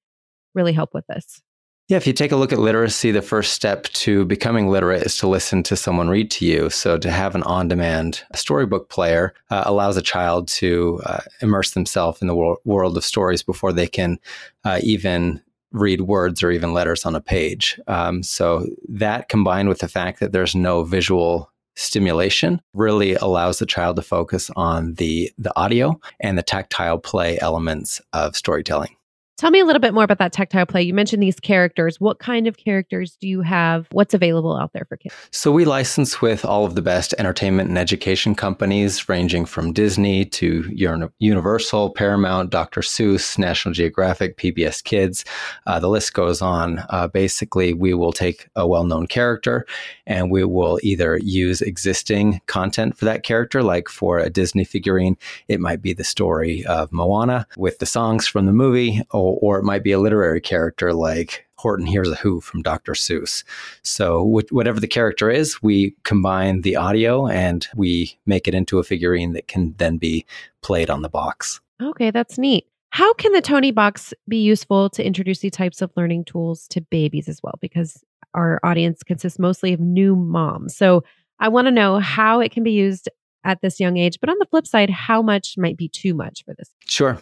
really 0.53 0.73
help 0.73 0.93
with 0.93 1.05
this? 1.07 1.41
Yeah, 1.87 1.97
if 1.97 2.07
you 2.07 2.13
take 2.13 2.31
a 2.31 2.35
look 2.35 2.51
at 2.51 2.57
literacy, 2.57 3.11
the 3.11 3.21
first 3.21 3.53
step 3.53 3.83
to 3.89 4.25
becoming 4.25 4.69
literate 4.69 5.03
is 5.03 5.17
to 5.19 5.27
listen 5.27 5.61
to 5.63 5.75
someone 5.75 6.09
read 6.09 6.31
to 6.31 6.45
you. 6.45 6.71
So, 6.71 6.97
to 6.97 7.11
have 7.11 7.35
an 7.35 7.43
on 7.43 7.67
demand 7.67 8.23
storybook 8.33 8.89
player 8.89 9.33
uh, 9.51 9.63
allows 9.65 9.95
a 9.95 10.01
child 10.01 10.47
to 10.49 10.99
uh, 11.05 11.19
immerse 11.41 11.71
themselves 11.71 12.21
in 12.21 12.27
the 12.27 12.35
wor- 12.35 12.57
world 12.65 12.97
of 12.97 13.03
stories 13.03 13.43
before 13.43 13.71
they 13.71 13.87
can 13.87 14.19
uh, 14.63 14.79
even 14.81 15.41
read 15.75 16.01
words 16.01 16.41
or 16.41 16.51
even 16.51 16.73
letters 16.73 17.05
on 17.05 17.15
a 17.15 17.21
page. 17.21 17.79
Um, 17.87 18.23
so, 18.23 18.67
that 18.89 19.29
combined 19.29 19.69
with 19.69 19.79
the 19.79 19.87
fact 19.87 20.19
that 20.19 20.31
there's 20.31 20.55
no 20.55 20.83
visual 20.83 21.51
stimulation 21.75 22.61
really 22.73 23.15
allows 23.15 23.59
the 23.59 23.65
child 23.65 23.97
to 23.97 24.01
focus 24.01 24.49
on 24.55 24.93
the 24.93 25.31
the 25.37 25.51
audio 25.57 25.99
and 26.19 26.37
the 26.37 26.43
tactile 26.43 26.97
play 26.97 27.37
elements 27.39 28.01
of 28.13 28.35
storytelling. 28.35 28.95
Tell 29.37 29.51
me 29.51 29.59
a 29.59 29.65
little 29.65 29.81
bit 29.81 29.93
more 29.93 30.05
about 30.05 30.19
that 30.19 30.31
tactile 30.31 30.65
play. 30.65 30.81
You 30.81 30.93
mentioned 30.93 31.21
these 31.21 31.41
characters. 31.41 31.99
What 31.99 32.19
kind 32.19 32.47
of 32.47 32.55
characters 32.55 33.17
do 33.19 33.27
you 33.27 33.41
have? 33.41 33.85
What's 33.91 34.13
available 34.13 34.55
out 34.55 34.71
there 34.71 34.85
for 34.87 34.95
kids? 34.95 35.13
So, 35.31 35.51
we 35.51 35.65
license 35.65 36.21
with 36.21 36.45
all 36.45 36.63
of 36.63 36.75
the 36.75 36.81
best 36.81 37.13
entertainment 37.19 37.67
and 37.67 37.77
education 37.77 38.33
companies, 38.33 39.09
ranging 39.09 39.43
from 39.45 39.73
Disney 39.73 40.23
to 40.23 40.71
Universal, 41.19 41.89
Paramount, 41.91 42.49
Dr. 42.49 42.79
Seuss, 42.79 43.37
National 43.37 43.73
Geographic, 43.73 44.37
PBS 44.37 44.81
Kids. 44.81 45.25
Uh, 45.67 45.79
the 45.79 45.89
list 45.89 46.13
goes 46.13 46.41
on. 46.41 46.81
Uh, 46.89 47.09
basically, 47.09 47.73
we 47.73 47.93
will 47.93 48.13
take 48.13 48.47
a 48.55 48.65
well 48.65 48.85
known 48.85 49.05
character 49.05 49.65
and 50.07 50.31
we 50.31 50.45
will 50.45 50.79
either 50.81 51.17
use 51.21 51.61
existing 51.61 52.39
content 52.45 52.97
for 52.97 53.03
that 53.03 53.23
character, 53.23 53.61
like 53.61 53.89
for 53.89 54.17
a 54.17 54.29
Disney 54.29 54.63
figurine, 54.63 55.17
it 55.49 55.59
might 55.59 55.81
be 55.81 55.91
the 55.91 56.05
story 56.05 56.65
of 56.65 56.93
Moana 56.93 57.47
with 57.57 57.79
the 57.79 57.85
songs 57.85 58.27
from 58.27 58.45
the 58.45 58.53
movie 58.53 59.01
or 59.11 59.24
it 59.33 59.63
might 59.63 59.83
be 59.83 59.91
a 59.91 59.99
literary 59.99 60.41
character 60.41 60.93
like 60.93 61.45
Horton 61.57 61.85
Hears 61.85 62.11
a 62.11 62.15
Who 62.15 62.41
from 62.41 62.61
Dr. 62.61 62.93
Seuss. 62.93 63.43
So, 63.81 64.23
whatever 64.51 64.79
the 64.79 64.87
character 64.87 65.29
is, 65.29 65.61
we 65.63 65.95
combine 66.03 66.61
the 66.61 66.75
audio 66.75 67.27
and 67.27 67.67
we 67.75 68.17
make 68.25 68.47
it 68.47 68.53
into 68.53 68.79
a 68.79 68.83
figurine 68.83 69.33
that 69.33 69.47
can 69.47 69.73
then 69.77 69.97
be 69.97 70.25
played 70.61 70.89
on 70.89 71.01
the 71.01 71.09
box. 71.09 71.61
Okay, 71.81 72.11
that's 72.11 72.37
neat. 72.37 72.67
How 72.89 73.13
can 73.13 73.33
the 73.33 73.41
Toniebox 73.41 74.13
be 74.27 74.37
useful 74.37 74.89
to 74.91 75.05
introduce 75.05 75.39
these 75.39 75.51
types 75.51 75.81
of 75.81 75.91
learning 75.97 76.25
tools 76.25 76.67
to 76.69 76.81
babies 76.81 77.27
as 77.27 77.41
well? 77.41 77.57
Because 77.59 78.03
our 78.33 78.59
audience 78.63 79.03
consists 79.03 79.39
mostly 79.39 79.73
of 79.73 79.79
new 79.79 80.15
moms. 80.15 80.75
So, 80.75 81.03
I 81.39 81.49
want 81.49 81.67
to 81.67 81.71
know 81.71 81.99
how 81.99 82.39
it 82.39 82.51
can 82.51 82.63
be 82.63 82.71
used 82.71 83.09
at 83.45 83.61
this 83.61 83.79
young 83.79 83.97
age. 83.97 84.19
But 84.19 84.29
on 84.29 84.35
the 84.39 84.45
flip 84.45 84.67
side, 84.67 84.89
how 84.89 85.21
much 85.21 85.57
might 85.57 85.77
be 85.77 85.87
too 85.87 86.13
much 86.13 86.43
for 86.43 86.53
this? 86.55 86.69
Sure. 86.87 87.17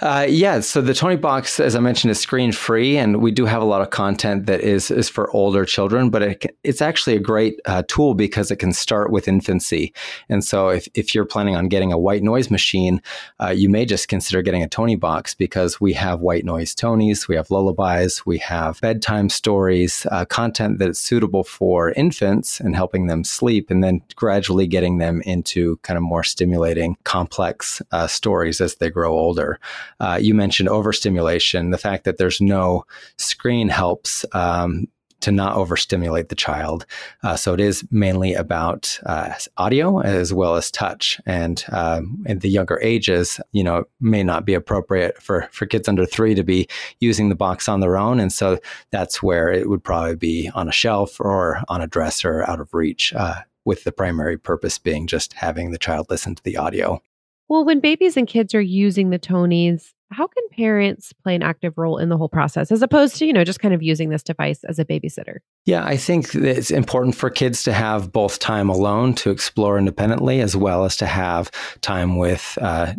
Uh, 0.00 0.26
yeah. 0.28 0.60
So 0.60 0.80
the 0.80 0.92
Toniebox, 0.92 1.60
as 1.60 1.74
I 1.74 1.80
mentioned, 1.80 2.10
is 2.10 2.20
screen 2.20 2.52
free, 2.52 2.98
and 2.98 3.22
we 3.22 3.30
do 3.30 3.46
have 3.46 3.62
a 3.62 3.64
lot 3.64 3.80
of 3.80 3.90
content 3.90 4.46
that 4.46 4.60
is 4.60 4.90
is 4.90 5.08
for 5.08 5.30
older 5.30 5.64
children. 5.64 6.10
But 6.10 6.22
it, 6.22 6.56
it's 6.64 6.82
actually 6.82 7.16
a 7.16 7.20
great 7.20 7.60
uh, 7.66 7.82
tool 7.88 8.14
because 8.14 8.50
it 8.50 8.56
can 8.56 8.72
start 8.72 9.10
with 9.10 9.28
infancy. 9.28 9.94
And 10.28 10.44
so 10.44 10.68
if 10.68 10.88
if 10.94 11.14
you're 11.14 11.24
planning 11.24 11.56
on 11.56 11.68
getting 11.68 11.92
a 11.92 11.98
white 11.98 12.22
noise 12.22 12.50
machine, 12.50 13.00
uh, 13.40 13.50
you 13.50 13.68
may 13.68 13.84
just 13.84 14.08
consider 14.08 14.42
getting 14.42 14.62
a 14.62 14.68
Toniebox 14.68 15.36
because 15.36 15.80
we 15.80 15.92
have 15.92 16.20
white 16.20 16.44
noise 16.44 16.74
Tonies, 16.74 17.28
we 17.28 17.36
have 17.36 17.50
lullabies, 17.50 18.26
we 18.26 18.38
have 18.38 18.80
bedtime 18.80 19.28
stories, 19.28 20.06
uh, 20.10 20.24
content 20.24 20.78
that 20.78 20.90
is 20.90 20.98
suitable 20.98 21.44
for 21.44 21.92
infants 21.92 22.60
and 22.60 22.74
helping 22.74 23.06
them 23.06 23.24
sleep, 23.24 23.70
and 23.70 23.82
then 23.84 24.02
gradually 24.16 24.66
getting 24.66 24.98
them 24.98 25.22
into 25.22 25.51
into 25.52 25.76
kind 25.78 25.96
of 25.96 26.02
more 26.02 26.22
stimulating, 26.22 26.96
complex 27.04 27.82
uh, 27.92 28.06
stories 28.06 28.60
as 28.60 28.76
they 28.76 28.90
grow 28.90 29.12
older. 29.12 29.58
Uh, 30.00 30.18
you 30.20 30.34
mentioned 30.34 30.68
overstimulation. 30.68 31.70
The 31.70 31.78
fact 31.78 32.04
that 32.04 32.18
there's 32.18 32.40
no 32.40 32.84
screen 33.16 33.68
helps. 33.68 34.24
Um, 34.32 34.88
to 35.20 35.30
not 35.30 35.54
overstimulate 35.54 36.30
the 36.30 36.34
child. 36.34 36.84
Uh, 37.22 37.36
so 37.36 37.54
it 37.54 37.60
is 37.60 37.84
mainly 37.92 38.34
about 38.34 38.98
uh, 39.06 39.32
audio 39.56 40.00
as 40.00 40.34
well 40.34 40.56
as 40.56 40.68
touch. 40.68 41.20
And 41.24 41.64
um, 41.70 42.24
in 42.26 42.40
the 42.40 42.48
younger 42.48 42.80
ages, 42.82 43.40
you 43.52 43.62
know, 43.62 43.84
may 44.00 44.24
not 44.24 44.44
be 44.44 44.54
appropriate 44.54 45.22
for, 45.22 45.48
for 45.52 45.64
kids 45.64 45.88
under 45.88 46.06
three 46.06 46.34
to 46.34 46.42
be 46.42 46.66
using 46.98 47.28
the 47.28 47.36
box 47.36 47.68
on 47.68 47.78
their 47.78 47.96
own. 47.96 48.18
And 48.18 48.32
so 48.32 48.58
that's 48.90 49.22
where 49.22 49.52
it 49.52 49.68
would 49.68 49.84
probably 49.84 50.16
be 50.16 50.50
on 50.56 50.68
a 50.68 50.72
shelf 50.72 51.20
or 51.20 51.62
on 51.68 51.80
a 51.80 51.86
dresser 51.86 52.42
out 52.50 52.58
of 52.58 52.74
reach 52.74 53.14
uh, 53.14 53.42
with 53.64 53.84
the 53.84 53.92
primary 53.92 54.38
purpose 54.38 54.78
being 54.78 55.06
just 55.06 55.32
having 55.34 55.70
the 55.70 55.78
child 55.78 56.06
listen 56.10 56.34
to 56.34 56.42
the 56.42 56.56
audio. 56.56 57.00
Well, 57.48 57.64
when 57.64 57.80
babies 57.80 58.16
and 58.16 58.26
kids 58.26 58.54
are 58.54 58.62
using 58.62 59.10
the 59.10 59.18
Tonies, 59.18 59.92
how 60.10 60.26
can 60.26 60.42
parents 60.50 61.12
play 61.22 61.34
an 61.34 61.42
active 61.42 61.76
role 61.76 61.98
in 61.98 62.08
the 62.08 62.16
whole 62.16 62.28
process 62.28 62.70
as 62.70 62.82
opposed 62.82 63.16
to, 63.16 63.26
you 63.26 63.32
know, 63.32 63.44
just 63.44 63.60
kind 63.60 63.74
of 63.74 63.82
using 63.82 64.10
this 64.10 64.22
device 64.22 64.62
as 64.64 64.78
a 64.78 64.84
babysitter? 64.84 65.38
Yeah, 65.64 65.84
I 65.84 65.96
think 65.96 66.34
it's 66.34 66.70
important 66.70 67.14
for 67.14 67.30
kids 67.30 67.62
to 67.64 67.72
have 67.72 68.12
both 68.12 68.38
time 68.38 68.68
alone 68.68 69.14
to 69.14 69.30
explore 69.30 69.78
independently 69.78 70.40
as 70.40 70.56
well 70.56 70.84
as 70.84 70.96
to 70.98 71.06
have 71.06 71.50
time 71.80 72.16
with 72.16 72.58
uh, 72.60 72.94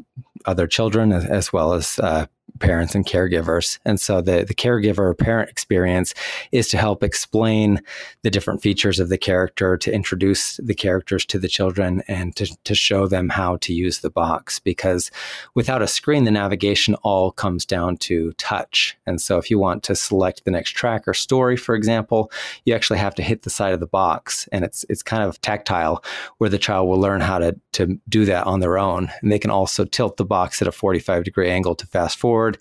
other 0.45 0.67
children 0.67 1.11
as 1.11 1.53
well 1.53 1.73
as 1.73 1.99
uh, 1.99 2.25
parents 2.59 2.95
and 2.95 3.05
caregivers. 3.05 3.79
And 3.85 3.99
so 3.99 4.21
the, 4.21 4.43
the 4.43 4.53
caregiver 4.53 5.17
parent 5.17 5.49
experience 5.49 6.13
is 6.51 6.67
to 6.69 6.77
help 6.77 7.03
explain 7.03 7.81
the 8.21 8.29
different 8.29 8.61
features 8.61 8.99
of 8.99 9.09
the 9.09 9.17
character, 9.17 9.77
to 9.77 9.93
introduce 9.93 10.57
the 10.57 10.73
characters 10.73 11.25
to 11.27 11.39
the 11.39 11.47
children, 11.47 12.03
and 12.07 12.35
to, 12.35 12.55
to 12.63 12.75
show 12.75 13.07
them 13.07 13.29
how 13.29 13.57
to 13.57 13.73
use 13.73 13.99
the 13.99 14.09
box. 14.09 14.59
Because 14.59 15.11
without 15.55 15.81
a 15.81 15.87
screen, 15.87 16.23
the 16.23 16.31
navigation 16.31 16.95
all 16.95 17.31
comes 17.31 17.65
down 17.65 17.97
to 17.97 18.33
touch. 18.33 18.97
And 19.05 19.21
so 19.21 19.37
if 19.37 19.49
you 19.49 19.59
want 19.59 19.83
to 19.83 19.95
select 19.95 20.45
the 20.45 20.51
next 20.51 20.71
track 20.71 21.07
or 21.07 21.13
story, 21.13 21.57
for 21.57 21.75
example, 21.75 22.31
you 22.65 22.73
actually 22.73 22.99
have 22.99 23.15
to 23.15 23.23
hit 23.23 23.43
the 23.43 23.49
side 23.49 23.73
of 23.73 23.79
the 23.79 23.87
box. 23.87 24.47
And 24.51 24.63
it's 24.63 24.85
it's 24.89 25.03
kind 25.03 25.23
of 25.23 25.41
tactile 25.41 26.03
where 26.37 26.49
the 26.49 26.57
child 26.57 26.87
will 26.87 26.99
learn 26.99 27.21
how 27.21 27.39
to, 27.39 27.59
to 27.73 27.99
do 28.09 28.25
that 28.25 28.45
on 28.45 28.59
their 28.59 28.77
own. 28.77 29.09
And 29.21 29.31
they 29.31 29.39
can 29.39 29.51
also 29.51 29.85
tilt 29.85 30.17
the 30.17 30.25
box 30.25 30.61
at 30.61 30.67
a 30.67 30.71
45 30.71 31.23
degree 31.23 31.49
angle 31.49 31.75
to 31.75 31.87
fast 31.87 32.17
forward 32.17 32.42
forward, 32.43 32.57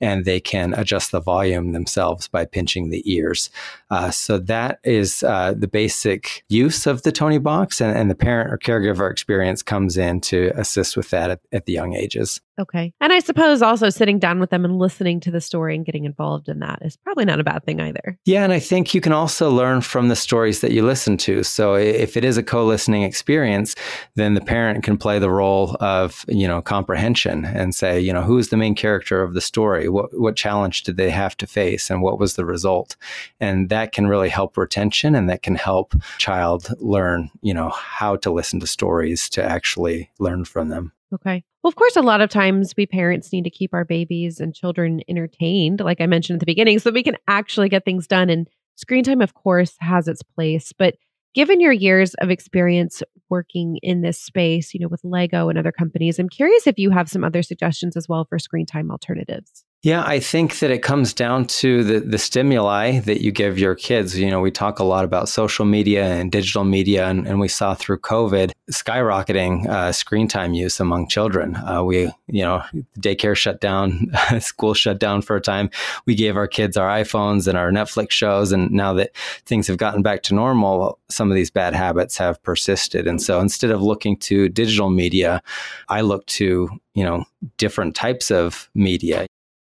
and 0.00 0.24
they 0.24 0.40
can 0.40 0.74
adjust 0.74 1.12
the 1.12 1.20
volume 1.20 1.72
themselves 1.72 2.28
by 2.28 2.44
pinching 2.44 2.90
the 2.90 3.02
ears. 3.10 3.50
Uh, 3.90 4.10
so 4.10 4.38
that 4.38 4.78
is 4.84 5.22
uh, 5.22 5.52
the 5.56 5.68
basic 5.68 6.44
use 6.48 6.86
of 6.86 7.02
the 7.02 7.12
Toniebox, 7.12 7.80
and, 7.80 7.96
and, 7.96 8.10
the 8.10 8.14
parent 8.14 8.52
or 8.52 8.58
caregiver 8.58 9.10
experience 9.10 9.62
comes 9.62 9.96
in 9.96 10.20
to 10.20 10.52
assist 10.54 10.96
with 10.96 11.10
that 11.10 11.30
at, 11.30 11.40
at 11.52 11.66
the 11.66 11.72
young 11.72 11.94
ages. 11.94 12.40
Okay. 12.60 12.92
And 13.00 13.10
I 13.10 13.20
suppose 13.20 13.62
also 13.62 13.88
sitting 13.88 14.18
down 14.18 14.38
with 14.38 14.50
them 14.50 14.66
and 14.66 14.78
listening 14.78 15.18
to 15.20 15.30
the 15.30 15.40
story 15.40 15.74
and 15.74 15.86
getting 15.86 16.04
involved 16.04 16.46
in 16.48 16.58
that 16.58 16.80
is 16.82 16.94
probably 16.94 17.24
not 17.24 17.40
a 17.40 17.44
bad 17.44 17.64
thing 17.64 17.80
either. 17.80 18.18
Yeah. 18.26 18.44
And 18.44 18.52
I 18.52 18.58
think 18.58 18.92
you 18.92 19.00
can 19.00 19.12
also 19.12 19.50
learn 19.50 19.80
from 19.80 20.08
the 20.08 20.16
stories 20.16 20.60
that 20.60 20.72
you 20.72 20.84
listen 20.84 21.16
to. 21.18 21.42
So 21.42 21.74
if 21.74 22.18
it 22.18 22.24
is 22.24 22.36
a 22.36 22.42
co 22.42 22.66
listening 22.66 23.02
experience, 23.02 23.74
then 24.14 24.34
the 24.34 24.42
parent 24.42 24.84
can 24.84 24.98
play 24.98 25.18
the 25.18 25.30
role 25.30 25.74
of, 25.80 26.26
you 26.28 26.46
know, 26.46 26.60
comprehension 26.60 27.46
and 27.46 27.74
say, 27.74 27.98
you 27.98 28.12
know, 28.12 28.22
who's 28.22 28.50
the 28.50 28.58
main 28.58 28.74
character 28.74 29.22
of 29.22 29.32
the 29.32 29.40
story? 29.40 29.88
What, 29.90 30.18
what 30.18 30.36
challenge 30.36 30.82
did 30.82 30.96
they 30.96 31.10
have 31.10 31.36
to 31.38 31.46
face 31.46 31.90
and 31.90 32.02
what 32.02 32.18
was 32.18 32.34
the 32.34 32.44
result? 32.44 32.96
And 33.38 33.68
that 33.68 33.92
can 33.92 34.06
really 34.06 34.28
help 34.28 34.56
retention 34.56 35.14
and 35.14 35.28
that 35.28 35.42
can 35.42 35.54
help 35.54 35.94
child 36.18 36.68
learn, 36.78 37.30
you 37.42 37.52
know, 37.52 37.70
how 37.70 38.16
to 38.16 38.30
listen 38.30 38.60
to 38.60 38.66
stories 38.66 39.28
to 39.30 39.42
actually 39.42 40.10
learn 40.18 40.44
from 40.44 40.68
them. 40.68 40.92
Okay. 41.12 41.44
Well, 41.62 41.68
of 41.68 41.76
course, 41.76 41.96
a 41.96 42.02
lot 42.02 42.20
of 42.20 42.30
times 42.30 42.74
we 42.76 42.86
parents 42.86 43.32
need 43.32 43.44
to 43.44 43.50
keep 43.50 43.74
our 43.74 43.84
babies 43.84 44.40
and 44.40 44.54
children 44.54 45.02
entertained, 45.08 45.80
like 45.80 46.00
I 46.00 46.06
mentioned 46.06 46.36
at 46.36 46.40
the 46.40 46.46
beginning, 46.46 46.78
so 46.78 46.90
we 46.90 47.02
can 47.02 47.16
actually 47.28 47.68
get 47.68 47.84
things 47.84 48.06
done. 48.06 48.30
And 48.30 48.48
screen 48.76 49.04
time, 49.04 49.20
of 49.20 49.34
course, 49.34 49.74
has 49.80 50.08
its 50.08 50.22
place. 50.22 50.72
But 50.72 50.94
given 51.34 51.60
your 51.60 51.72
years 51.72 52.14
of 52.14 52.30
experience 52.30 53.02
working 53.28 53.78
in 53.82 54.02
this 54.02 54.20
space, 54.20 54.72
you 54.72 54.80
know, 54.80 54.88
with 54.88 55.04
Lego 55.04 55.48
and 55.48 55.58
other 55.58 55.72
companies, 55.72 56.18
I'm 56.18 56.28
curious 56.28 56.66
if 56.66 56.78
you 56.78 56.90
have 56.90 57.08
some 57.08 57.24
other 57.24 57.42
suggestions 57.42 57.96
as 57.96 58.08
well 58.08 58.24
for 58.24 58.38
screen 58.38 58.66
time 58.66 58.90
alternatives. 58.90 59.64
Yeah, 59.82 60.04
I 60.06 60.20
think 60.20 60.58
that 60.58 60.70
it 60.70 60.82
comes 60.82 61.14
down 61.14 61.46
to 61.46 61.82
the, 61.82 62.00
the 62.00 62.18
stimuli 62.18 63.00
that 63.00 63.22
you 63.22 63.32
give 63.32 63.58
your 63.58 63.74
kids. 63.74 64.18
You 64.18 64.30
know, 64.30 64.38
we 64.42 64.50
talk 64.50 64.78
a 64.78 64.84
lot 64.84 65.06
about 65.06 65.30
social 65.30 65.64
media 65.64 66.04
and 66.04 66.30
digital 66.30 66.64
media, 66.64 67.08
and, 67.08 67.26
and 67.26 67.40
we 67.40 67.48
saw 67.48 67.74
through 67.74 68.00
COVID 68.00 68.52
skyrocketing 68.70 69.66
uh, 69.66 69.90
screen 69.92 70.28
time 70.28 70.52
use 70.52 70.80
among 70.80 71.08
children. 71.08 71.56
Uh, 71.56 71.82
we, 71.82 72.12
you 72.26 72.42
know, 72.42 72.62
daycare 72.98 73.34
shut 73.34 73.62
down, 73.62 74.12
school 74.40 74.74
shut 74.74 74.98
down 74.98 75.22
for 75.22 75.36
a 75.36 75.40
time. 75.40 75.70
We 76.04 76.14
gave 76.14 76.36
our 76.36 76.46
kids 76.46 76.76
our 76.76 76.88
iPhones 76.88 77.48
and 77.48 77.56
our 77.56 77.70
Netflix 77.70 78.10
shows, 78.10 78.52
and 78.52 78.70
now 78.70 78.92
that 78.92 79.16
things 79.46 79.66
have 79.66 79.78
gotten 79.78 80.02
back 80.02 80.22
to 80.24 80.34
normal, 80.34 80.98
some 81.08 81.30
of 81.30 81.36
these 81.36 81.50
bad 81.50 81.72
habits 81.72 82.18
have 82.18 82.42
persisted. 82.42 83.06
And 83.06 83.22
so 83.22 83.40
instead 83.40 83.70
of 83.70 83.80
looking 83.80 84.18
to 84.18 84.50
digital 84.50 84.90
media, 84.90 85.42
I 85.88 86.02
look 86.02 86.26
to 86.26 86.68
you 86.92 87.04
know 87.04 87.24
different 87.56 87.94
types 87.94 88.30
of 88.30 88.68
media 88.74 89.26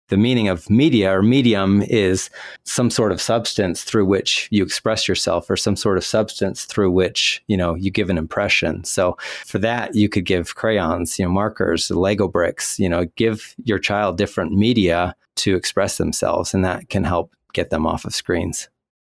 the 0.09 0.17
meaning 0.17 0.49
of 0.49 0.69
media 0.69 1.11
or 1.15 1.21
medium 1.21 1.81
is 1.83 2.29
some 2.65 2.89
sort 2.89 3.11
of 3.11 3.21
substance 3.21 3.83
through 3.83 4.05
which 4.05 4.47
you 4.51 4.63
express 4.63 5.07
yourself 5.07 5.49
or 5.49 5.55
some 5.55 5.75
sort 5.75 5.97
of 5.97 6.03
substance 6.03 6.65
through 6.65 6.91
which 6.91 7.41
you 7.47 7.55
know 7.55 7.75
you 7.75 7.89
give 7.89 8.09
an 8.09 8.17
impression 8.17 8.83
so 8.83 9.17
for 9.45 9.59
that 9.59 9.95
you 9.95 10.09
could 10.09 10.25
give 10.25 10.55
crayons 10.55 11.17
you 11.17 11.25
know 11.25 11.31
markers 11.31 11.89
lego 11.89 12.27
bricks 12.27 12.77
you 12.79 12.89
know 12.89 13.05
give 13.15 13.55
your 13.63 13.79
child 13.79 14.17
different 14.17 14.51
media 14.53 15.15
to 15.35 15.55
express 15.55 15.97
themselves 15.97 16.53
and 16.53 16.65
that 16.65 16.89
can 16.89 17.03
help 17.03 17.33
get 17.53 17.69
them 17.69 17.87
off 17.87 18.05
of 18.05 18.13
screens 18.13 18.67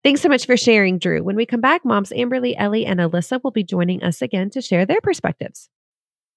Thanks 0.03 0.21
so 0.21 0.29
much 0.29 0.47
for 0.47 0.57
sharing, 0.57 0.97
Drew. 0.97 1.21
When 1.21 1.35
we 1.35 1.45
come 1.45 1.61
back, 1.61 1.85
moms 1.85 2.09
Amberly, 2.09 2.55
Ellie, 2.57 2.87
and 2.87 2.99
Alyssa 2.99 3.39
will 3.43 3.51
be 3.51 3.63
joining 3.63 4.01
us 4.01 4.23
again 4.23 4.49
to 4.49 4.59
share 4.59 4.83
their 4.83 4.99
perspectives. 4.99 5.69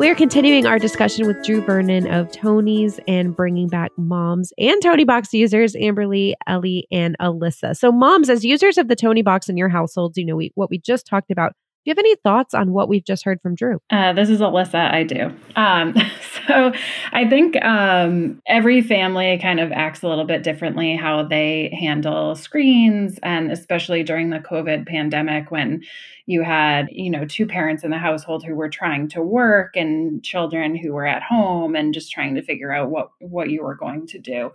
We're 0.00 0.14
continuing 0.14 0.64
our 0.64 0.78
discussion 0.78 1.26
with 1.26 1.44
Drew 1.44 1.60
Vernon 1.60 2.10
of 2.10 2.32
Tonies 2.32 2.98
and 3.06 3.36
bringing 3.36 3.68
back 3.68 3.90
moms 3.98 4.50
and 4.56 4.82
Toniebox 4.82 5.34
users, 5.34 5.74
Amberly, 5.74 6.32
Ellie, 6.46 6.86
and 6.90 7.18
Alyssa. 7.20 7.76
So, 7.76 7.92
moms, 7.92 8.30
as 8.30 8.42
users 8.42 8.78
of 8.78 8.88
the 8.88 8.96
Toniebox 8.96 9.50
in 9.50 9.58
your 9.58 9.68
households, 9.68 10.16
you 10.16 10.24
know 10.24 10.36
we, 10.36 10.52
what 10.54 10.70
we 10.70 10.78
just 10.78 11.04
talked 11.04 11.30
about. 11.30 11.52
Do 11.82 11.88
you 11.88 11.92
have 11.92 11.98
any 11.98 12.14
thoughts 12.16 12.52
on 12.52 12.72
what 12.72 12.90
we've 12.90 13.04
just 13.04 13.24
heard 13.24 13.40
from 13.40 13.54
Drew? 13.54 13.80
Uh, 13.88 14.12
this 14.12 14.28
is 14.28 14.40
Alyssa. 14.40 14.92
I 14.92 15.02
do. 15.02 15.34
Um, 15.56 15.94
so 16.46 16.74
I 17.12 17.26
think 17.26 17.56
um, 17.64 18.42
every 18.46 18.82
family 18.82 19.38
kind 19.40 19.60
of 19.60 19.72
acts 19.72 20.02
a 20.02 20.08
little 20.08 20.26
bit 20.26 20.42
differently 20.42 20.94
how 20.94 21.22
they 21.22 21.74
handle 21.80 22.34
screens, 22.34 23.18
and 23.22 23.50
especially 23.50 24.02
during 24.02 24.28
the 24.28 24.40
COVID 24.40 24.86
pandemic 24.86 25.50
when 25.50 25.82
you 26.26 26.42
had, 26.42 26.88
you 26.90 27.08
know, 27.08 27.24
two 27.24 27.46
parents 27.46 27.82
in 27.82 27.90
the 27.90 27.98
household 27.98 28.44
who 28.44 28.54
were 28.54 28.68
trying 28.68 29.08
to 29.08 29.22
work 29.22 29.74
and 29.74 30.22
children 30.22 30.76
who 30.76 30.92
were 30.92 31.06
at 31.06 31.22
home 31.22 31.74
and 31.74 31.94
just 31.94 32.12
trying 32.12 32.34
to 32.34 32.42
figure 32.42 32.72
out 32.72 32.90
what 32.90 33.08
what 33.20 33.48
you 33.48 33.62
were 33.62 33.74
going 33.74 34.06
to 34.08 34.18
do 34.18 34.50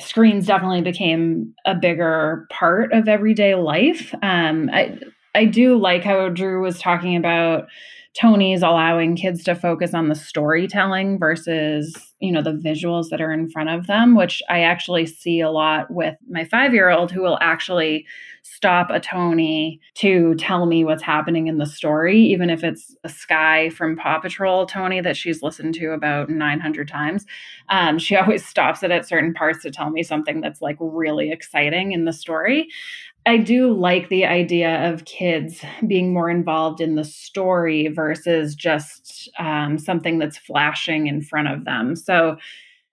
screens 0.00 0.46
definitely 0.46 0.82
became 0.82 1.54
a 1.64 1.74
bigger 1.74 2.46
part 2.50 2.92
of 2.92 3.08
everyday 3.08 3.54
life. 3.54 4.14
Um, 4.22 4.70
I, 4.72 4.98
I 5.34 5.44
do 5.44 5.78
like 5.78 6.04
how 6.04 6.28
Drew 6.28 6.62
was 6.62 6.78
talking 6.80 7.16
about 7.16 7.68
Tonies 8.14 8.62
allowing 8.62 9.16
kids 9.16 9.42
to 9.44 9.54
focus 9.54 9.94
on 9.94 10.08
the 10.08 10.14
storytelling 10.14 11.18
versus, 11.18 11.96
you 12.20 12.30
know, 12.30 12.42
the 12.42 12.52
visuals 12.52 13.08
that 13.08 13.22
are 13.22 13.32
in 13.32 13.48
front 13.48 13.70
of 13.70 13.86
them, 13.86 14.14
which 14.14 14.42
I 14.50 14.60
actually 14.60 15.06
see 15.06 15.40
a 15.40 15.50
lot 15.50 15.90
with 15.90 16.16
my 16.28 16.44
five 16.44 16.74
year 16.74 16.90
old 16.90 17.10
who 17.10 17.22
will 17.22 17.38
actually 17.40 18.06
stop 18.42 18.90
a 18.90 19.00
Tonie 19.00 19.80
to 19.94 20.34
tell 20.34 20.66
me 20.66 20.84
what's 20.84 21.02
happening 21.02 21.46
in 21.46 21.56
the 21.56 21.64
story, 21.64 22.20
even 22.20 22.50
if 22.50 22.62
it's 22.62 22.94
a 23.02 23.08
Skye 23.08 23.70
from 23.70 23.96
Paw 23.96 24.18
Patrol 24.18 24.66
Tonie 24.66 25.00
that 25.00 25.16
she's 25.16 25.42
listened 25.42 25.74
to 25.76 25.92
about 25.92 26.28
900 26.28 26.88
times. 26.88 27.24
Um, 27.70 27.98
she 27.98 28.14
always 28.16 28.44
stops 28.44 28.82
it 28.82 28.90
at 28.90 29.08
certain 29.08 29.32
parts 29.32 29.62
to 29.62 29.70
tell 29.70 29.88
me 29.88 30.02
something 30.02 30.42
that's 30.42 30.60
like 30.60 30.76
really 30.80 31.32
exciting 31.32 31.92
in 31.92 32.04
the 32.04 32.12
story. 32.12 32.68
I 33.24 33.36
do 33.36 33.72
like 33.72 34.08
the 34.08 34.24
idea 34.24 34.90
of 34.90 35.04
kids 35.04 35.64
being 35.86 36.12
more 36.12 36.28
involved 36.28 36.80
in 36.80 36.96
the 36.96 37.04
story 37.04 37.88
versus 37.88 38.54
just 38.54 39.30
um, 39.38 39.78
something 39.78 40.18
that's 40.18 40.38
flashing 40.38 41.06
in 41.06 41.22
front 41.22 41.48
of 41.48 41.64
them. 41.64 41.94
So 41.94 42.36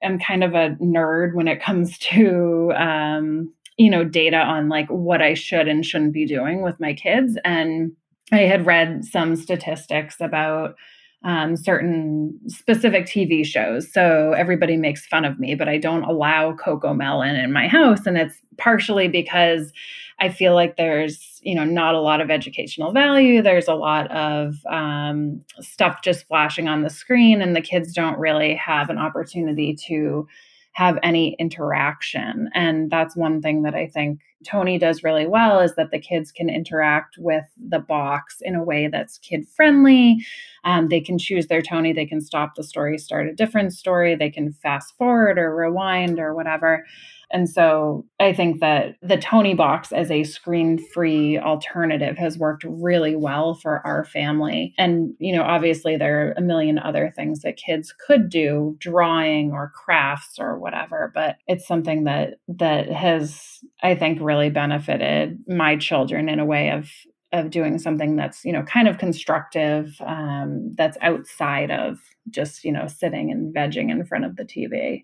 I'm 0.04 0.20
kind 0.20 0.44
of 0.44 0.54
a 0.54 0.76
nerd 0.82 1.34
when 1.34 1.48
it 1.48 1.62
comes 1.62 1.98
to, 2.00 2.72
um, 2.76 3.52
you 3.78 3.90
know, 3.90 4.04
data 4.04 4.38
on 4.38 4.70
like 4.70 4.88
what 4.90 5.22
I 5.22 5.34
should 5.34 5.68
and 5.68 5.86
shouldn't 5.86 6.14
be 6.14 6.26
doing 6.26 6.62
with 6.62 6.80
my 6.80 6.94
kids. 6.94 7.38
And 7.44 7.92
I 8.32 8.42
had 8.42 8.66
read 8.66 9.06
some 9.06 9.36
statistics 9.36 10.18
about 10.20 10.76
um, 11.24 11.58
certain 11.58 12.40
specific 12.48 13.06
TV 13.06 13.46
shows. 13.46 13.92
So 13.92 14.34
everybody 14.34 14.78
makes 14.78 15.06
fun 15.06 15.26
of 15.26 15.40
me, 15.40 15.56
but 15.56 15.68
I 15.68 15.78
don't 15.78 16.04
allow 16.04 16.54
CocoMelon 16.54 17.44
in 17.44 17.52
my 17.52 17.68
house. 17.68 18.06
And 18.06 18.18
it's 18.18 18.36
partially 18.58 19.08
because 19.08 19.74
I 20.20 20.30
feel 20.30 20.54
like 20.54 20.78
there's, 20.78 21.40
you 21.44 21.56
know, 21.56 21.66
not 21.66 21.96
a 21.96 22.02
lot 22.02 22.22
of 22.22 22.30
educational 22.30 22.92
value. 22.92 23.42
There's 23.42 23.68
a 23.68 23.74
lot 23.74 24.10
of 24.12 24.56
um, 24.70 25.44
stuff 25.60 26.02
just 26.04 26.28
flashing 26.28 26.68
on 26.68 26.84
the 26.84 26.90
screen, 26.90 27.42
and 27.42 27.56
the 27.56 27.62
kids 27.62 27.94
don't 27.94 28.20
really 28.20 28.56
have 28.56 28.90
an 28.90 28.98
opportunity 28.98 29.76
to 29.88 30.28
have 30.74 31.00
any 31.04 31.36
interaction. 31.40 32.50
And 32.54 32.90
that's 32.92 33.16
one 33.16 33.42
thing 33.42 33.64
that 33.64 33.76
I 33.76 33.88
think 33.88 34.20
Tonie 34.46 34.80
does 34.80 35.04
really 35.04 35.28
well 35.28 35.60
is 35.60 35.76
that 35.76 35.92
the 35.92 36.00
kids 36.00 36.32
can 36.32 36.50
interact 36.50 37.18
with 37.18 37.46
the 37.58 37.80
box 37.80 38.38
in 38.42 38.56
a 38.56 38.64
way 38.64 38.88
that's 38.88 39.18
kid 39.18 39.48
friendly. 39.48 40.26
Um, 40.64 40.90
they 40.90 41.02
can 41.02 41.18
choose 41.18 41.48
their 41.48 41.62
Tonie, 41.62 41.94
they 41.94 42.06
can 42.06 42.22
stop 42.22 42.56
the 42.56 42.64
story, 42.64 42.98
start 42.98 43.28
a 43.28 43.34
different 43.34 43.74
story, 43.74 44.16
they 44.16 44.30
can 44.30 44.54
fast 44.54 44.96
forward 44.98 45.38
or 45.38 45.56
rewind 45.56 46.20
or 46.20 46.34
whatever. 46.34 46.86
And 47.32 47.48
so 47.48 48.06
I 48.20 48.34
think 48.34 48.60
that 48.60 48.96
the 49.02 49.18
Toniebox 49.18 49.92
as 49.92 50.10
a 50.10 50.24
screen 50.24 50.80
free 50.94 51.38
alternative 51.38 52.18
has 52.18 52.38
worked 52.38 52.64
really 52.68 53.16
well 53.16 53.54
for 53.54 53.86
our 53.86 54.04
family. 54.04 54.74
And, 54.78 55.14
you 55.20 55.36
know, 55.36 55.44
obviously 55.44 55.96
there 55.96 56.30
are 56.30 56.34
a 56.38 56.42
million 56.42 56.80
other 56.80 57.14
things 57.16 57.42
that 57.42 57.58
kids 57.58 57.94
could 58.06 58.30
do, 58.30 58.76
drawing 58.80 59.52
or 59.52 59.72
crafts 59.76 60.40
or 60.40 60.58
whatever, 60.58 61.12
but 61.14 61.38
it's 61.48 61.68
something 61.68 62.06
that 62.06 62.40
that 62.48 62.90
has, 62.90 63.60
I 63.84 63.94
think, 63.94 64.20
really 64.30 64.50
benefited 64.52 65.40
my 65.48 65.76
children 65.76 66.30
in 66.30 66.40
a 66.40 66.46
way 66.46 66.70
of 66.70 66.90
of 67.32 67.50
doing 67.50 67.78
something 67.78 68.16
that's 68.16 68.46
you 68.46 68.54
know 68.54 68.64
kind 68.64 68.88
of 68.88 68.98
constructive 68.98 69.96
um, 70.06 70.72
that's 70.76 70.98
outside 71.02 71.72
of 71.72 72.00
just 72.30 72.64
you 72.64 72.72
know 72.72 72.88
sitting 72.88 73.32
and 73.32 73.54
vegging 73.54 73.90
in 73.90 74.06
front 74.06 74.26
of 74.26 74.36
the 74.36 74.44
tv 74.44 75.04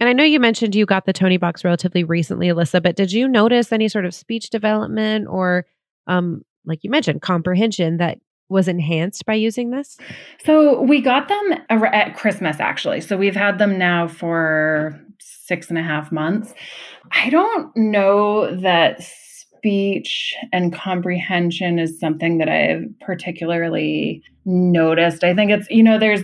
and 0.00 0.08
I 0.08 0.14
know 0.14 0.24
you 0.24 0.40
mentioned 0.40 0.74
you 0.74 0.84
got 0.84 1.06
the 1.06 1.12
Toniebox 1.12 1.62
relatively 1.62 2.02
recently, 2.02 2.48
Alyssa, 2.48 2.82
but 2.82 2.96
did 2.96 3.12
you 3.12 3.28
notice 3.28 3.70
any 3.70 3.86
sort 3.88 4.04
of 4.04 4.12
speech 4.12 4.50
development 4.50 5.28
or, 5.30 5.64
um, 6.08 6.42
like 6.64 6.82
you 6.82 6.90
mentioned, 6.90 7.22
comprehension 7.22 7.98
that 7.98 8.18
was 8.48 8.66
enhanced 8.66 9.24
by 9.26 9.34
using 9.34 9.70
this? 9.70 9.98
So 10.44 10.82
we 10.82 11.00
got 11.00 11.28
them 11.28 11.52
at 11.70 12.16
Christmas, 12.16 12.58
actually. 12.58 13.00
So 13.00 13.16
we've 13.16 13.36
had 13.36 13.58
them 13.58 13.78
now 13.78 14.08
for 14.08 15.00
six 15.52 15.68
and 15.68 15.78
a 15.78 15.82
half 15.82 16.10
months. 16.10 16.54
I 17.10 17.28
don't 17.28 17.76
know 17.76 18.56
that 18.56 19.02
speech 19.02 20.34
and 20.50 20.72
comprehension 20.72 21.78
is 21.78 22.00
something 22.00 22.38
that 22.38 22.48
I've 22.48 22.86
particularly 23.00 24.22
noticed. 24.46 25.22
I 25.22 25.34
think 25.34 25.50
it's, 25.50 25.68
you 25.68 25.82
know, 25.82 25.98
there's 25.98 26.22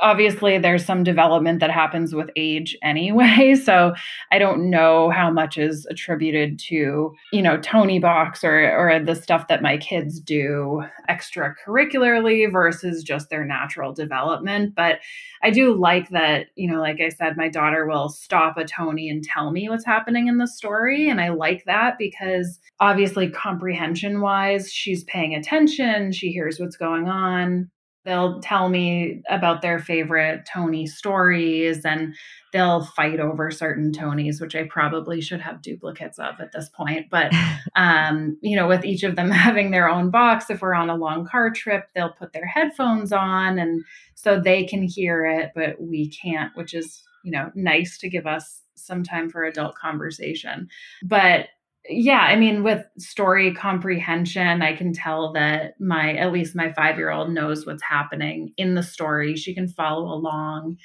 obviously 0.00 0.58
there's 0.58 0.84
some 0.84 1.04
development 1.04 1.60
that 1.60 1.70
happens 1.70 2.14
with 2.14 2.30
age 2.36 2.76
anyway 2.82 3.54
so 3.54 3.94
i 4.32 4.38
don't 4.38 4.68
know 4.68 5.10
how 5.10 5.30
much 5.30 5.56
is 5.56 5.86
attributed 5.86 6.58
to 6.58 7.14
you 7.32 7.42
know 7.42 7.58
Toniebox 7.58 8.44
or 8.44 8.70
or 8.76 9.00
the 9.00 9.14
stuff 9.14 9.48
that 9.48 9.62
my 9.62 9.76
kids 9.76 10.20
do 10.20 10.82
extracurricularly 11.08 12.50
versus 12.50 13.02
just 13.02 13.30
their 13.30 13.44
natural 13.44 13.92
development 13.92 14.74
but 14.74 14.98
i 15.42 15.50
do 15.50 15.74
like 15.74 16.08
that 16.10 16.46
you 16.56 16.70
know 16.70 16.80
like 16.80 17.00
i 17.00 17.08
said 17.08 17.36
my 17.36 17.48
daughter 17.48 17.86
will 17.86 18.08
stop 18.08 18.56
a 18.56 18.64
tonie 18.64 19.08
and 19.08 19.24
tell 19.24 19.50
me 19.50 19.68
what's 19.68 19.84
happening 19.84 20.28
in 20.28 20.38
the 20.38 20.48
story 20.48 21.08
and 21.08 21.20
i 21.20 21.28
like 21.28 21.64
that 21.66 21.98
because 21.98 22.58
obviously 22.80 23.28
comprehension 23.28 24.20
wise 24.20 24.72
she's 24.72 25.04
paying 25.04 25.34
attention 25.34 26.12
she 26.12 26.30
hears 26.30 26.58
what's 26.58 26.76
going 26.76 27.08
on 27.08 27.70
they'll 28.04 28.40
tell 28.40 28.68
me 28.68 29.22
about 29.28 29.62
their 29.62 29.78
favorite 29.78 30.46
Tonie 30.52 30.86
stories 30.86 31.84
and 31.84 32.14
they'll 32.52 32.84
fight 32.84 33.18
over 33.18 33.50
certain 33.50 33.92
Tonies, 33.92 34.40
which 34.40 34.54
I 34.54 34.64
probably 34.64 35.20
should 35.20 35.40
have 35.40 35.62
duplicates 35.62 36.18
of 36.18 36.40
at 36.40 36.52
this 36.52 36.68
point. 36.68 37.06
But, 37.10 37.32
um, 37.76 38.38
you 38.42 38.56
know, 38.56 38.68
with 38.68 38.84
each 38.84 39.02
of 39.02 39.16
them 39.16 39.30
having 39.32 39.70
their 39.70 39.88
own 39.88 40.10
box, 40.10 40.50
if 40.50 40.60
we're 40.60 40.74
on 40.74 40.90
a 40.90 40.96
long 40.96 41.26
car 41.26 41.50
trip, 41.50 41.88
they'll 41.94 42.12
put 42.12 42.32
their 42.32 42.46
headphones 42.46 43.12
on 43.12 43.58
and 43.58 43.82
so 44.14 44.40
they 44.40 44.64
can 44.64 44.82
hear 44.82 45.24
it, 45.24 45.52
but 45.54 45.80
we 45.80 46.08
can't, 46.08 46.54
which 46.56 46.74
is, 46.74 47.02
you 47.24 47.30
know, 47.30 47.50
nice 47.54 47.98
to 47.98 48.08
give 48.08 48.26
us 48.26 48.62
some 48.74 49.02
time 49.02 49.30
for 49.30 49.44
adult 49.44 49.74
conversation. 49.76 50.68
But 51.02 51.48
yeah 51.88 52.20
i 52.20 52.36
mean 52.36 52.62
with 52.62 52.84
story 52.98 53.52
comprehension 53.54 54.62
i 54.62 54.74
can 54.74 54.92
tell 54.92 55.32
that 55.32 55.78
my 55.80 56.14
at 56.14 56.32
least 56.32 56.56
my 56.56 56.72
five 56.72 56.96
year 56.96 57.10
old 57.10 57.30
knows 57.30 57.66
what's 57.66 57.82
happening 57.82 58.52
in 58.56 58.74
the 58.74 58.82
story. 58.82 59.36
She 59.36 59.54
can 59.54 59.68
follow 59.68 60.04
along 60.12 60.78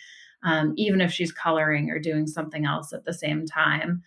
um, 0.44 0.74
even 0.78 1.02
if 1.02 1.12
she's 1.12 1.34
coloring 1.34 1.90
or 1.90 2.00
doing 2.00 2.26
something 2.26 2.66
else 2.66 2.94
at 2.94 3.06
the 3.06 3.14
same 3.14 3.46
time. 3.46 4.04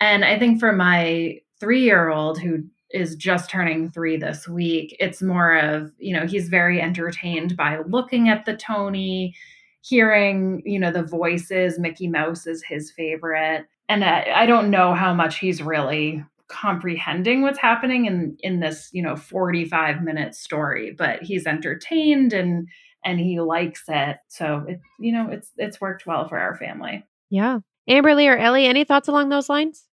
And 0.00 0.24
i 0.24 0.38
think 0.38 0.58
for 0.58 0.72
my 0.72 1.38
three 1.60 1.82
year 1.82 2.10
old 2.10 2.40
who 2.40 2.64
is 2.90 3.16
just 3.16 3.48
turning 3.48 3.90
three 3.90 4.18
this 4.18 4.46
week 4.46 4.94
it's 5.00 5.22
more 5.22 5.56
of 5.56 5.92
you 5.98 6.14
know 6.14 6.26
he's 6.26 6.48
very 6.48 6.80
entertained 6.80 7.56
by 7.56 7.78
looking 7.86 8.28
at 8.28 8.44
the 8.44 8.54
tonie 8.56 9.34
hearing 9.82 10.62
you 10.64 10.78
know 10.78 10.90
the 10.92 11.02
voices. 11.02 11.78
Mickey 11.78 12.08
mouse 12.08 12.46
is 12.46 12.62
his 12.62 12.90
favorite. 12.90 13.66
And 13.88 14.04
I, 14.04 14.32
I, 14.34 14.46
don't 14.46 14.70
know 14.70 14.94
how 14.94 15.12
much 15.12 15.38
he's 15.38 15.60
really 15.60 16.24
comprehending 16.52 17.42
what's 17.42 17.58
happening 17.58 18.04
in 18.04 18.36
in 18.40 18.60
this 18.60 18.90
you 18.92 19.02
know 19.02 19.16
45 19.16 20.02
minute 20.02 20.34
story 20.34 20.94
but 20.96 21.22
he's 21.22 21.46
entertained 21.46 22.32
and 22.32 22.68
and 23.04 23.18
he 23.18 23.40
likes 23.40 23.82
it. 23.88 24.18
So 24.28 24.64
it 24.68 24.80
you 25.00 25.12
know 25.12 25.28
it's 25.30 25.50
it's 25.56 25.80
worked 25.80 26.06
well 26.06 26.28
for 26.28 26.38
our 26.38 26.56
family. 26.56 27.04
Yeah. 27.30 27.60
Amberly 27.88 28.28
or 28.28 28.36
ellie 28.36 28.66
any 28.66 28.84
thoughts 28.84 29.08
along 29.08 29.28
those 29.28 29.48
lines? 29.48 29.84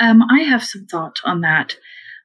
Um 0.00 0.22
i 0.30 0.40
have 0.40 0.64
some 0.64 0.86
thoughts 0.86 1.20
on 1.24 1.42
that. 1.42 1.76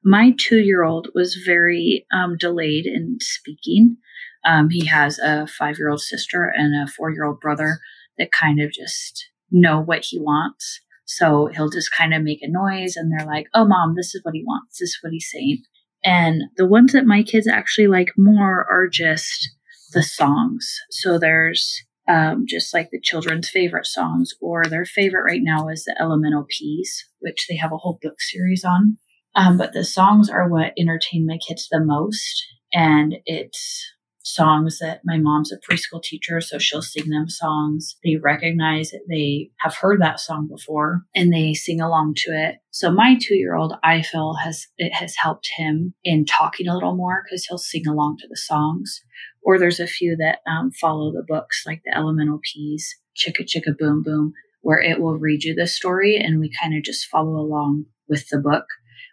My 0.04 0.34
two 0.38 0.60
year 0.60 0.84
old 0.84 1.10
was 1.14 1.44
very 1.46 2.06
um, 2.14 2.38
delayed 2.38 2.86
in 2.86 3.18
speaking. 3.20 3.98
Um, 4.46 4.70
he 4.70 4.86
has 4.86 5.20
a 5.20 5.46
five 5.46 5.78
year 5.78 5.90
old 5.90 6.02
sister 6.02 6.46
and 6.56 6.74
a 6.74 6.90
four 6.90 7.12
year 7.12 7.26
old 7.26 7.42
brother 7.42 7.80
that 8.18 8.32
kind 8.32 8.62
of 8.62 8.72
just 8.72 9.30
know 9.52 9.82
what 9.82 10.06
he 10.06 10.20
wants 10.20 10.80
so 11.10 11.48
he'll 11.48 11.72
just 11.72 11.92
kind 11.92 12.14
of 12.14 12.22
make 12.22 12.44
a 12.44 12.48
noise 12.48 12.96
and 12.96 13.12
they're 13.12 13.26
like, 13.26 13.48
oh, 13.56 13.66
mom, 13.66 13.96
this 13.96 14.14
is 14.14 14.24
what 14.24 14.36
he 14.36 14.44
wants. 14.44 14.78
This 14.78 14.90
is 14.90 15.00
what 15.02 15.12
he's 15.12 15.28
saying. 15.34 15.64
And 16.06 16.44
the 16.56 16.68
ones 16.68 16.94
that 16.94 17.08
my 17.08 17.24
kids 17.24 17.48
actually 17.48 17.88
like 17.88 18.10
more 18.16 18.66
are 18.72 18.88
just 18.88 19.50
the 19.92 20.04
songs. 20.04 20.72
So 20.92 21.18
there's 21.18 21.82
um, 22.08 22.46
just 22.48 22.76
like 22.76 22.90
the 22.92 23.02
children's 23.02 23.50
favorite 23.50 23.88
songs, 23.88 24.34
or 24.40 24.66
their 24.66 24.86
favorite 24.86 25.24
right 25.24 25.42
now 25.44 25.68
is 25.68 25.84
the 25.84 25.96
Elemental 26.00 26.46
Peas, 26.48 27.06
which 27.20 27.48
they 27.50 27.56
have 27.56 27.72
a 27.72 27.78
whole 27.78 27.98
book 28.02 28.22
series 28.22 28.64
on. 28.64 28.98
Um, 29.36 29.58
but 29.58 29.74
the 29.74 29.84
songs 29.84 30.30
are 30.30 30.48
what 30.48 30.74
entertain 30.78 31.26
my 31.26 31.40
kids 31.48 31.68
the 31.72 31.84
most. 31.84 32.46
And 32.72 33.16
it's 33.26 33.84
songs 34.24 34.80
that 34.80 35.02
my 35.06 35.18
mom's 35.18 35.52
a 35.52 35.58
preschool 35.58 36.02
teacher, 36.02 36.42
so 36.42 36.58
she'll 36.58 36.82
sing 36.82 37.10
them 37.10 37.30
songs. 37.30 37.96
They 38.04 38.18
recognize 38.18 38.94
it. 38.94 39.02
They 39.10 39.52
have 39.60 39.76
heard 39.76 40.02
that 40.02 40.20
song 40.20 40.48
before 40.48 41.02
and 41.16 41.34
they 41.34 41.54
sing 41.54 41.82
along 41.82 42.16
to 42.18 42.32
it. 42.32 42.58
So 42.72 42.92
my 42.92 43.18
two 43.20 43.36
year 43.36 43.56
old, 43.56 43.74
I 43.84 44.02
feel 44.02 44.36
has, 44.36 44.68
it 44.78 44.94
has 44.94 45.16
helped 45.16 45.50
him 45.58 45.94
in 46.04 46.26
talking 46.26 46.68
a 46.68 46.74
little 46.74 46.96
more 46.96 47.24
because 47.24 47.46
he'll 47.46 47.58
sing 47.58 47.88
along 47.88 48.18
to 48.20 48.28
the 48.28 48.38
songs. 48.38 49.02
Or 49.44 49.58
there's 49.58 49.80
a 49.80 49.88
few 49.88 50.16
that 50.18 50.40
um, 50.50 50.72
follow 50.72 51.12
the 51.12 51.26
books 51.28 51.64
like 51.66 51.82
the 51.86 51.98
Elemental 51.98 52.40
Peas, 52.54 52.96
Chicka 53.18 53.46
Chicka 53.46 53.78
Boom 53.78 54.04
Boom, 54.04 54.34
where 54.62 54.80
it 54.80 55.00
will 55.00 55.18
read 55.18 55.44
you 55.44 55.56
the 55.56 55.68
story 55.68 56.18
and 56.18 56.40
we 56.40 56.52
kind 56.62 56.76
of 56.76 56.84
just 56.84 57.08
follow 57.08 57.40
along 57.40 57.86
with 58.08 58.28
the 58.30 58.38
book. 58.38 58.66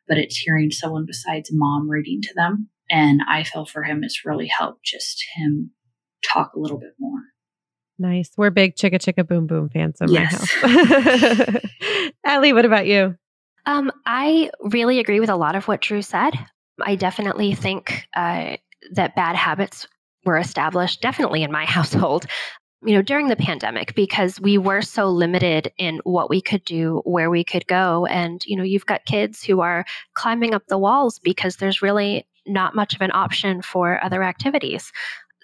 But 0.08 0.18
it's 0.18 0.36
hearing 0.36 0.70
someone 0.70 1.04
besides 1.06 1.50
mom 1.52 1.88
reading 1.88 2.20
to 2.22 2.34
them. 2.34 2.68
And 2.90 3.20
I 3.28 3.42
feel 3.42 3.66
for 3.66 3.82
him, 3.82 4.04
it's 4.04 4.24
really 4.24 4.46
helped 4.46 4.84
just 4.84 5.24
him 5.34 5.70
talk 6.24 6.52
a 6.54 6.60
little 6.60 6.78
bit 6.78 6.94
more. 6.98 7.20
Nice. 7.98 8.30
We're 8.36 8.50
big 8.50 8.76
chicka 8.76 8.96
chicka 8.96 9.26
boom 9.26 9.46
boom 9.46 9.70
fans 9.70 10.00
of 10.00 10.10
yes. 10.10 10.54
my 10.62 10.68
house. 10.68 11.60
Ellie, 12.24 12.52
what 12.52 12.66
about 12.66 12.86
you? 12.86 13.16
Um, 13.64 13.90
I 14.04 14.50
really 14.60 15.00
agree 15.00 15.18
with 15.18 15.30
a 15.30 15.36
lot 15.36 15.56
of 15.56 15.66
what 15.66 15.80
Drew 15.80 16.02
said. 16.02 16.32
I 16.80 16.94
definitely 16.94 17.54
think 17.54 18.06
uh, 18.14 18.56
that 18.92 19.16
bad 19.16 19.34
habits 19.34 19.88
were 20.24 20.36
established, 20.36 21.00
definitely 21.00 21.42
in 21.42 21.50
my 21.50 21.64
household, 21.66 22.26
you 22.84 22.94
know, 22.94 23.02
during 23.02 23.28
the 23.28 23.36
pandemic 23.36 23.94
because 23.94 24.40
we 24.40 24.58
were 24.58 24.82
so 24.82 25.08
limited 25.08 25.72
in 25.78 26.00
what 26.04 26.28
we 26.28 26.40
could 26.42 26.64
do, 26.64 27.00
where 27.04 27.30
we 27.30 27.42
could 27.42 27.66
go. 27.66 28.06
And, 28.06 28.44
you 28.44 28.56
know, 28.56 28.62
you've 28.62 28.86
got 28.86 29.06
kids 29.06 29.42
who 29.42 29.60
are 29.60 29.86
climbing 30.14 30.54
up 30.54 30.64
the 30.68 30.78
walls 30.78 31.18
because 31.18 31.56
there's 31.56 31.82
really 31.82 32.26
not 32.46 32.74
much 32.74 32.94
of 32.94 33.00
an 33.00 33.10
option 33.12 33.62
for 33.62 34.02
other 34.02 34.22
activities. 34.22 34.92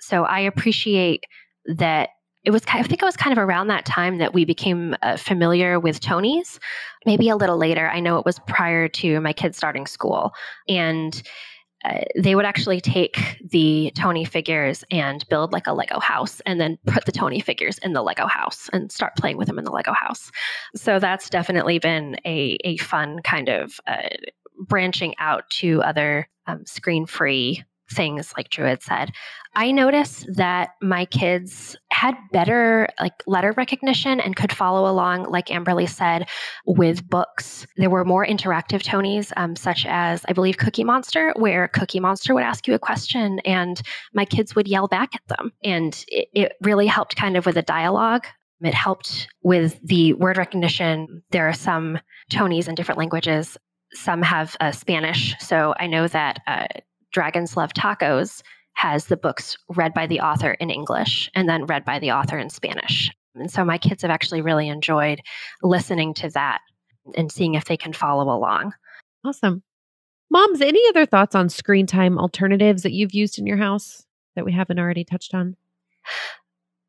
So 0.00 0.24
I 0.24 0.40
appreciate 0.40 1.24
that 1.66 2.10
it 2.44 2.50
was 2.50 2.62
I 2.66 2.82
think 2.82 3.02
it 3.02 3.04
was 3.04 3.16
kind 3.16 3.36
of 3.36 3.42
around 3.42 3.68
that 3.68 3.84
time 3.84 4.18
that 4.18 4.34
we 4.34 4.44
became 4.44 4.96
uh, 5.02 5.16
familiar 5.16 5.78
with 5.78 6.00
Tonies. 6.00 6.58
Maybe 7.06 7.28
a 7.28 7.36
little 7.36 7.56
later. 7.56 7.88
I 7.88 8.00
know 8.00 8.18
it 8.18 8.26
was 8.26 8.40
prior 8.48 8.88
to 8.88 9.20
my 9.20 9.32
kids 9.32 9.56
starting 9.56 9.86
school, 9.86 10.32
and 10.68 11.22
uh, 11.84 12.00
they 12.16 12.34
would 12.34 12.44
actually 12.44 12.80
take 12.80 13.18
the 13.50 13.92
Tonie 13.96 14.24
figures 14.24 14.84
and 14.90 15.26
build 15.28 15.52
like 15.52 15.66
a 15.66 15.72
Lego 15.72 16.00
house, 16.00 16.40
and 16.46 16.60
then 16.60 16.78
put 16.86 17.04
the 17.04 17.12
Tonie 17.12 17.40
figures 17.40 17.78
in 17.78 17.92
the 17.92 18.02
Lego 18.02 18.26
house 18.26 18.68
and 18.72 18.90
start 18.90 19.16
playing 19.16 19.36
with 19.36 19.46
them 19.46 19.58
in 19.58 19.64
the 19.64 19.72
Lego 19.72 19.92
house. 19.92 20.30
So 20.74 20.98
that's 20.98 21.30
definitely 21.30 21.78
been 21.78 22.16
a 22.24 22.58
a 22.64 22.76
fun 22.78 23.20
kind 23.22 23.48
of 23.48 23.78
uh, 23.86 24.08
branching 24.68 25.14
out 25.18 25.48
to 25.50 25.82
other 25.82 26.28
um, 26.46 26.64
screen 26.66 27.06
free 27.06 27.62
things 27.90 28.32
like 28.36 28.48
druid 28.48 28.82
said 28.82 29.10
i 29.54 29.70
noticed 29.70 30.26
that 30.34 30.70
my 30.80 31.04
kids 31.04 31.76
had 32.02 32.16
better 32.32 32.88
like 33.00 33.12
letter 33.28 33.52
recognition 33.56 34.18
and 34.18 34.34
could 34.34 34.52
follow 34.52 34.90
along 34.90 35.22
like 35.30 35.46
amberly 35.46 35.88
said 35.88 36.28
with 36.66 37.08
books. 37.08 37.64
There 37.76 37.90
were 37.90 38.04
more 38.04 38.26
interactive 38.26 38.82
tonies 38.82 39.32
um, 39.36 39.54
such 39.54 39.86
as 39.86 40.24
i 40.28 40.32
believe 40.32 40.56
cookie 40.56 40.82
monster 40.82 41.32
where 41.36 41.68
cookie 41.68 42.00
monster 42.00 42.34
would 42.34 42.42
ask 42.42 42.66
you 42.66 42.74
a 42.74 42.78
question 42.78 43.38
and 43.44 43.80
my 44.14 44.24
kids 44.24 44.56
would 44.56 44.66
yell 44.66 44.88
back 44.88 45.14
at 45.14 45.26
them. 45.28 45.52
And 45.62 46.04
it, 46.08 46.28
it 46.34 46.52
really 46.60 46.88
helped 46.88 47.14
kind 47.14 47.36
of 47.36 47.46
with 47.46 47.54
the 47.54 47.62
dialogue. 47.62 48.26
It 48.60 48.74
helped 48.74 49.28
with 49.42 49.78
the 49.84 50.14
word 50.14 50.38
recognition. 50.38 51.22
There 51.30 51.48
are 51.48 51.54
some 51.54 52.00
tonies 52.30 52.66
in 52.66 52.74
different 52.74 52.98
languages 52.98 53.56
some 53.94 54.22
have 54.22 54.56
uh, 54.60 54.72
Spanish. 54.72 55.34
So 55.38 55.74
I 55.78 55.86
know 55.86 56.08
that 56.08 56.40
uh, 56.46 56.66
Dragons 57.12 57.56
Love 57.56 57.72
Tacos 57.72 58.42
has 58.74 59.06
the 59.06 59.16
books 59.16 59.56
read 59.68 59.92
by 59.92 60.06
the 60.06 60.20
author 60.20 60.52
in 60.52 60.70
English 60.70 61.30
and 61.34 61.48
then 61.48 61.66
read 61.66 61.84
by 61.84 61.98
the 61.98 62.12
author 62.12 62.38
in 62.38 62.50
Spanish. 62.50 63.10
And 63.34 63.50
so 63.50 63.64
my 63.64 63.78
kids 63.78 64.02
have 64.02 64.10
actually 64.10 64.40
really 64.40 64.68
enjoyed 64.68 65.20
listening 65.62 66.14
to 66.14 66.30
that 66.30 66.60
and 67.16 67.30
seeing 67.30 67.54
if 67.54 67.66
they 67.66 67.76
can 67.76 67.92
follow 67.92 68.34
along. 68.34 68.72
Awesome. 69.24 69.62
Moms, 70.30 70.62
any 70.62 70.80
other 70.88 71.04
thoughts 71.04 71.34
on 71.34 71.48
screen 71.48 71.86
time 71.86 72.18
alternatives 72.18 72.82
that 72.82 72.92
you've 72.92 73.14
used 73.14 73.38
in 73.38 73.46
your 73.46 73.58
house 73.58 74.06
that 74.34 74.44
we 74.44 74.52
haven't 74.52 74.78
already 74.78 75.04
touched 75.04 75.34
on? 75.34 75.56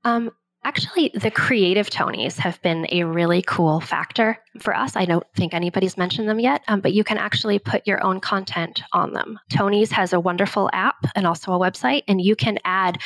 Um, 0.06 0.32
Actually, 0.66 1.12
the 1.14 1.32
creative 1.32 1.90
Tonies 1.90 2.38
have 2.38 2.62
been 2.62 2.88
a 2.90 3.04
really 3.04 3.42
cool 3.42 3.82
factor 3.82 4.40
for 4.60 4.76
us. 4.76 4.96
I 4.96 5.04
don't 5.04 5.26
think 5.36 5.54
anybody's 5.54 5.98
mentioned 5.98 6.30
them 6.30 6.40
yet, 6.40 6.62
um, 6.70 6.80
but 6.80 6.94
you 6.94 7.04
can 7.04 7.18
actually 7.18 7.60
put 7.60 7.86
your 7.86 8.02
own 8.02 8.22
content 8.22 8.82
on 8.94 9.12
them. 9.12 9.40
Tonies 9.50 9.92
has 9.92 10.14
a 10.14 10.22
wonderful 10.22 10.70
app 10.72 10.96
and 11.16 11.28
also 11.28 11.52
a 11.52 11.60
website, 11.60 12.04
and 12.08 12.22
you 12.22 12.36
can 12.36 12.60
add 12.64 13.00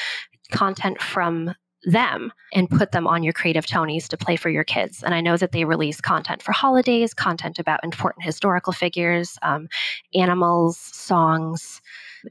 content 0.52 1.02
from 1.02 1.56
them 1.84 2.32
and 2.54 2.70
put 2.70 2.92
them 2.92 3.08
on 3.08 3.24
your 3.24 3.34
creative 3.34 3.66
Tonies 3.66 4.08
to 4.10 4.18
play 4.18 4.36
for 4.36 4.50
your 4.50 4.64
kids. 4.64 5.02
And 5.02 5.16
I 5.16 5.22
know 5.22 5.38
that 5.38 5.52
they 5.52 5.66
release 5.66 6.00
content 6.00 6.44
for 6.44 6.52
holidays, 6.52 7.14
content 7.14 7.58
about 7.58 7.84
important 7.84 8.24
historical 8.24 8.74
figures, 8.74 9.38
um, 9.42 9.68
animals, 10.14 10.78
songs. 10.78 11.82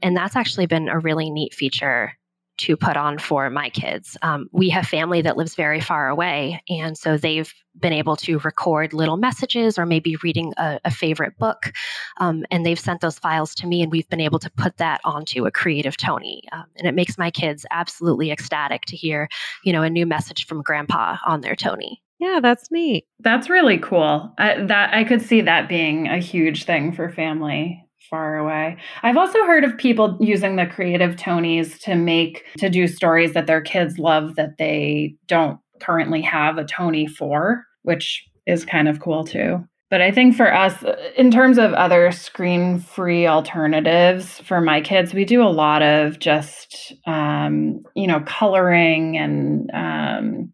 And 0.01 0.15
that's 0.15 0.35
actually 0.35 0.67
been 0.67 0.87
a 0.87 0.99
really 0.99 1.29
neat 1.29 1.53
feature 1.53 2.13
to 2.57 2.77
put 2.77 2.97
on 2.97 3.17
for 3.17 3.49
my 3.49 3.69
kids. 3.69 4.17
Um, 4.21 4.49
we 4.51 4.69
have 4.69 4.87
family 4.87 5.21
that 5.21 5.37
lives 5.37 5.55
very 5.55 5.81
far 5.81 6.09
away, 6.09 6.61
and 6.69 6.97
so 6.97 7.17
they've 7.17 7.53
been 7.79 7.93
able 7.93 8.15
to 8.15 8.39
record 8.39 8.93
little 8.93 9.17
messages 9.17 9.77
or 9.77 9.85
maybe 9.85 10.15
reading 10.23 10.53
a, 10.57 10.79
a 10.85 10.91
favorite 10.91 11.37
book, 11.37 11.71
um, 12.17 12.45
and 12.51 12.65
they've 12.65 12.79
sent 12.79 13.01
those 13.01 13.19
files 13.19 13.53
to 13.55 13.67
me, 13.67 13.81
and 13.81 13.91
we've 13.91 14.09
been 14.09 14.21
able 14.21 14.39
to 14.39 14.51
put 14.51 14.77
that 14.77 14.99
onto 15.03 15.45
a 15.45 15.51
Creative 15.51 15.95
Tonie, 15.95 16.43
um, 16.51 16.65
and 16.77 16.87
it 16.87 16.95
makes 16.95 17.17
my 17.17 17.31
kids 17.31 17.65
absolutely 17.71 18.31
ecstatic 18.31 18.83
to 18.85 18.95
hear, 18.95 19.29
you 19.63 19.73
know, 19.73 19.83
a 19.83 19.89
new 19.89 20.05
message 20.05 20.45
from 20.45 20.61
Grandpa 20.61 21.17
on 21.25 21.41
their 21.41 21.55
Tonie. 21.55 22.01
Yeah, 22.19 22.39
that's 22.41 22.71
neat. 22.71 23.05
That's 23.19 23.49
really 23.49 23.77
cool. 23.77 24.33
I, 24.39 24.63
that 24.63 24.93
I 24.93 25.03
could 25.03 25.21
see 25.21 25.41
that 25.41 25.69
being 25.69 26.07
a 26.07 26.17
huge 26.17 26.63
thing 26.63 26.91
for 26.91 27.09
family 27.09 27.86
far 28.09 28.37
away. 28.37 28.77
I've 29.03 29.17
also 29.17 29.39
heard 29.45 29.63
of 29.63 29.77
people 29.77 30.17
using 30.19 30.55
the 30.55 30.65
creative 30.65 31.15
Tonies 31.15 31.79
to 31.81 31.95
make 31.95 32.45
to 32.57 32.69
do 32.69 32.87
stories 32.87 33.33
that 33.33 33.47
their 33.47 33.61
kids 33.61 33.99
love 33.99 34.35
that 34.35 34.57
they 34.57 35.15
don't 35.27 35.59
currently 35.79 36.21
have 36.21 36.57
a 36.57 36.63
Tonie 36.63 37.07
for, 37.07 37.65
which 37.83 38.25
is 38.45 38.65
kind 38.65 38.87
of 38.87 38.99
cool 38.99 39.23
too. 39.23 39.63
But 39.89 40.01
I 40.01 40.11
think 40.11 40.35
for 40.35 40.53
us, 40.53 40.83
in 41.15 41.31
terms 41.31 41.57
of 41.57 41.71
other 41.73 42.11
screen 42.11 42.79
free 42.79 43.25
alternatives 43.25 44.39
for 44.39 44.59
my 44.59 44.81
kids, 44.81 45.13
we 45.13 45.23
do 45.23 45.41
a 45.41 45.47
lot 45.47 45.81
of 45.81 46.19
just, 46.19 46.93
um, 47.05 47.83
you 47.95 48.05
know, 48.05 48.19
coloring 48.21 49.17
and 49.17 49.71
um, 49.73 50.51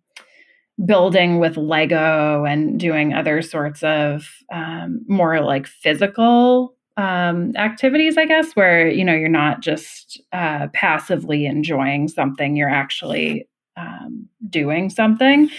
building 0.85 1.39
with 1.39 1.57
Lego 1.57 2.45
and 2.45 2.79
doing 2.79 3.13
other 3.13 3.41
sorts 3.41 3.81
of 3.81 4.27
um, 4.51 5.03
more 5.07 5.41
like 5.41 5.65
physical 5.65 6.72
um, 6.97 7.56
activities, 7.56 8.17
I 8.17 8.25
guess, 8.25 8.53
where 8.53 8.88
you 8.88 9.03
know 9.03 9.13
you're 9.13 9.29
not 9.29 9.62
just 9.62 10.21
uh, 10.32 10.67
passively 10.73 11.45
enjoying 11.45 12.08
something; 12.08 12.56
you're 12.56 12.69
actually 12.69 13.47
um, 13.77 14.27
doing 14.49 14.89
something. 14.89 15.49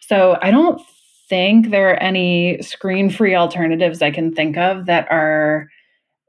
So 0.00 0.38
I 0.42 0.50
don't 0.50 0.80
think 1.28 1.70
there 1.70 1.90
are 1.90 2.02
any 2.02 2.60
screen-free 2.60 3.34
alternatives 3.34 4.02
I 4.02 4.10
can 4.10 4.34
think 4.34 4.56
of 4.58 4.86
that 4.86 5.10
are 5.10 5.68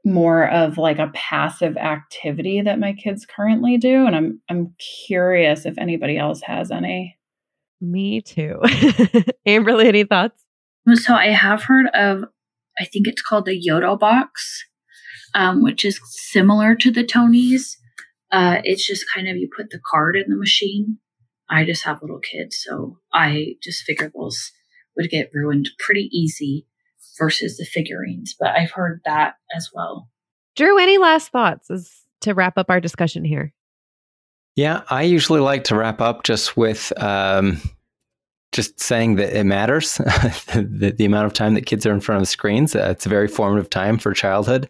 more 0.04 0.48
of 0.50 0.78
like 0.78 0.98
a 0.98 1.10
passive 1.14 1.76
activity 1.76 2.60
that 2.60 2.78
my 2.78 2.92
kids 2.92 3.26
currently 3.26 3.78
do, 3.78 4.06
and 4.06 4.14
I'm 4.14 4.40
I'm 4.48 4.74
curious 5.06 5.66
if 5.66 5.76
anybody 5.78 6.16
else 6.16 6.42
has 6.42 6.70
any. 6.70 7.18
Me 7.80 8.20
too. 8.20 8.60
Amberly, 9.46 9.86
any 9.86 10.04
thoughts? 10.04 10.40
So 10.94 11.14
I 11.14 11.28
have 11.28 11.62
heard 11.62 11.86
of 11.94 12.24
I 12.78 12.84
think 12.84 13.06
it's 13.06 13.22
called 13.22 13.46
the 13.46 13.60
Yoto 13.60 13.98
box, 13.98 14.64
um, 15.34 15.62
which 15.62 15.84
is 15.84 16.00
similar 16.30 16.74
to 16.76 16.90
the 16.90 17.04
Tonies. 17.04 17.76
Uh, 18.30 18.58
it's 18.64 18.86
just 18.86 19.04
kind 19.14 19.28
of 19.28 19.36
you 19.36 19.48
put 19.56 19.70
the 19.70 19.80
card 19.90 20.16
in 20.16 20.28
the 20.28 20.36
machine. 20.36 20.98
I 21.48 21.64
just 21.64 21.84
have 21.84 22.02
little 22.02 22.20
kids, 22.20 22.58
so 22.60 22.98
I 23.12 23.54
just 23.62 23.82
figure 23.82 24.10
those 24.14 24.50
would 24.96 25.10
get 25.10 25.30
ruined 25.32 25.70
pretty 25.78 26.08
easy 26.12 26.66
versus 27.18 27.56
the 27.56 27.64
figurines. 27.64 28.34
But 28.38 28.50
I've 28.56 28.70
heard 28.70 29.02
that 29.04 29.34
as 29.54 29.70
well. 29.72 30.08
Drew, 30.56 30.78
any 30.78 30.98
last 30.98 31.30
thoughts 31.30 31.70
as 31.70 31.90
to 32.22 32.32
wrap 32.32 32.56
up 32.56 32.70
our 32.70 32.80
discussion 32.80 33.24
here? 33.24 33.52
Yeah, 34.56 34.82
I 34.88 35.02
usually 35.02 35.40
like 35.40 35.64
to 35.64 35.76
wrap 35.76 36.00
up 36.00 36.22
just 36.22 36.56
with 36.56 36.92
um, 36.96 37.60
just 38.54 38.78
saying 38.78 39.16
that 39.16 39.36
it 39.36 39.44
matters 39.44 39.96
the, 40.54 40.94
the, 40.96 41.04
amount 41.04 41.26
of 41.26 41.32
time 41.32 41.54
that 41.54 41.66
kids 41.66 41.84
are 41.84 41.92
in 41.92 42.00
front 42.00 42.22
of 42.22 42.28
screens 42.28 42.76
uh, 42.76 42.88
it's 42.90 43.04
a 43.04 43.08
very 43.08 43.26
formative 43.26 43.68
time 43.68 43.98
for 43.98 44.14
childhood 44.14 44.68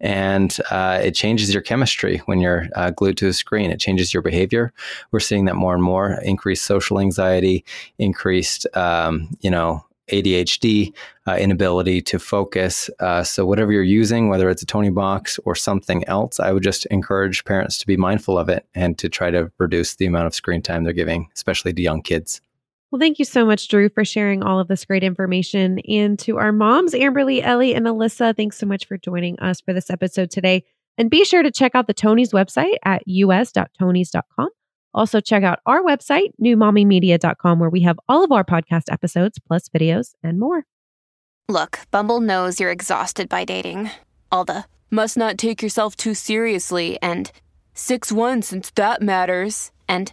and 0.00 0.56
uh, 0.70 0.98
it 1.02 1.14
changes 1.14 1.52
your 1.52 1.62
chemistry 1.62 2.18
when 2.24 2.40
you're 2.40 2.66
uh, 2.74 2.90
glued 2.90 3.18
to 3.18 3.28
a 3.28 3.32
screen 3.32 3.70
it 3.70 3.78
changes 3.78 4.14
your 4.14 4.22
behavior 4.22 4.72
we're 5.12 5.20
seeing 5.20 5.44
that 5.44 5.56
more 5.56 5.74
and 5.74 5.82
more 5.82 6.18
increased 6.22 6.64
social 6.64 6.98
anxiety 6.98 7.64
increased 7.98 8.66
um, 8.74 9.28
you 9.40 9.50
know 9.50 9.84
ADHD, 10.08 10.94
uh, 11.26 11.36
inability 11.36 12.00
to 12.00 12.18
focus. 12.18 12.88
Uh, 12.98 13.22
so, 13.22 13.44
whatever 13.44 13.72
you're 13.72 13.82
using, 13.82 14.30
whether 14.30 14.48
it's 14.48 14.62
a 14.62 14.66
Toniebox 14.66 15.38
or 15.44 15.54
something 15.54 16.02
else, 16.08 16.40
I 16.40 16.50
would 16.50 16.62
just 16.62 16.86
encourage 16.86 17.44
parents 17.44 17.76
to 17.76 17.86
be 17.86 17.98
mindful 17.98 18.38
of 18.38 18.48
it 18.48 18.64
and 18.74 18.96
to 18.96 19.10
try 19.10 19.30
to 19.30 19.52
reduce 19.58 19.96
the 19.96 20.06
amount 20.06 20.26
of 20.26 20.34
screen 20.34 20.62
time 20.62 20.84
they're 20.84 20.94
giving, 20.94 21.28
especially 21.34 21.74
to 21.74 21.82
young 21.82 22.00
kids. 22.00 22.40
Well, 22.90 23.00
thank 23.00 23.18
you 23.18 23.24
so 23.26 23.44
much, 23.44 23.68
Drew, 23.68 23.90
for 23.90 24.04
sharing 24.04 24.42
all 24.42 24.58
of 24.58 24.68
this 24.68 24.84
great 24.86 25.04
information. 25.04 25.78
And 25.80 26.18
to 26.20 26.38
our 26.38 26.52
moms, 26.52 26.94
Amberly, 26.94 27.42
Ellie, 27.42 27.74
and 27.74 27.86
Alyssa, 27.86 28.34
thanks 28.34 28.56
so 28.56 28.66
much 28.66 28.86
for 28.86 28.96
joining 28.96 29.38
us 29.40 29.60
for 29.60 29.74
this 29.74 29.90
episode 29.90 30.30
today. 30.30 30.64
And 30.96 31.10
be 31.10 31.24
sure 31.24 31.42
to 31.42 31.50
check 31.50 31.74
out 31.74 31.86
the 31.86 31.94
Tonies 31.94 32.32
website 32.32 32.76
at 32.84 33.02
us.tonies.com. 33.06 34.48
Also, 34.94 35.20
check 35.20 35.44
out 35.44 35.60
our 35.66 35.82
website, 35.82 36.30
newmommymedia.com, 36.42 37.58
where 37.58 37.70
we 37.70 37.82
have 37.82 38.00
all 38.08 38.24
of 38.24 38.32
our 38.32 38.42
podcast 38.42 38.90
episodes, 38.90 39.38
plus 39.38 39.68
videos 39.68 40.14
and 40.22 40.40
more. 40.40 40.64
Look, 41.48 41.80
Bumble 41.90 42.20
knows 42.20 42.58
you're 42.58 42.70
exhausted 42.70 43.28
by 43.28 43.44
dating. 43.44 43.90
All 44.32 44.44
the 44.44 44.64
must 44.90 45.16
not 45.16 45.38
take 45.38 45.62
yourself 45.62 45.94
too 45.94 46.14
seriously 46.14 46.98
and 47.02 47.30
6 47.74 48.10
1 48.10 48.42
since 48.42 48.70
that 48.72 49.02
matters. 49.02 49.70
And 49.88 50.12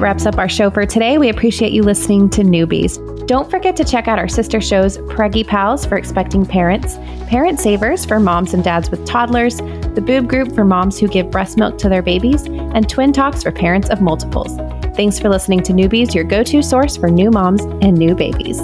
Wraps 0.00 0.24
up 0.24 0.38
our 0.38 0.48
show 0.48 0.70
for 0.70 0.86
today. 0.86 1.18
We 1.18 1.28
appreciate 1.28 1.72
you 1.72 1.82
listening 1.82 2.30
to 2.30 2.40
Newbies. 2.40 3.26
Don't 3.26 3.50
forget 3.50 3.76
to 3.76 3.84
check 3.84 4.08
out 4.08 4.18
our 4.18 4.28
sister 4.28 4.58
shows 4.58 4.96
Preggy 4.96 5.46
Pals 5.46 5.84
for 5.84 5.98
expecting 5.98 6.46
parents, 6.46 6.96
Parent 7.28 7.60
Savers 7.60 8.06
for 8.06 8.18
moms 8.18 8.54
and 8.54 8.64
dads 8.64 8.90
with 8.90 9.04
toddlers, 9.04 9.58
the 9.58 10.02
Boob 10.04 10.26
Group 10.26 10.54
for 10.54 10.64
moms 10.64 10.98
who 10.98 11.06
give 11.06 11.30
breast 11.30 11.58
milk 11.58 11.76
to 11.78 11.90
their 11.90 12.00
babies, 12.00 12.44
and 12.44 12.88
Twin 12.88 13.12
Talks 13.12 13.42
for 13.42 13.52
parents 13.52 13.90
of 13.90 14.00
multiples. 14.00 14.56
Thanks 14.96 15.18
for 15.18 15.28
listening 15.28 15.62
to 15.64 15.74
Newbies, 15.74 16.14
your 16.14 16.24
go 16.24 16.42
to 16.44 16.62
source 16.62 16.96
for 16.96 17.10
new 17.10 17.30
moms 17.30 17.62
and 17.82 17.92
new 17.92 18.14
babies. 18.14 18.58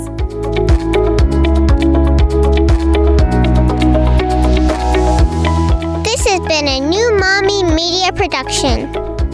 This 6.02 6.26
has 6.26 6.40
been 6.48 6.66
a 6.66 6.80
New 6.80 7.18
Mommy 7.18 7.62
Media 7.74 8.10
production. 8.12 9.05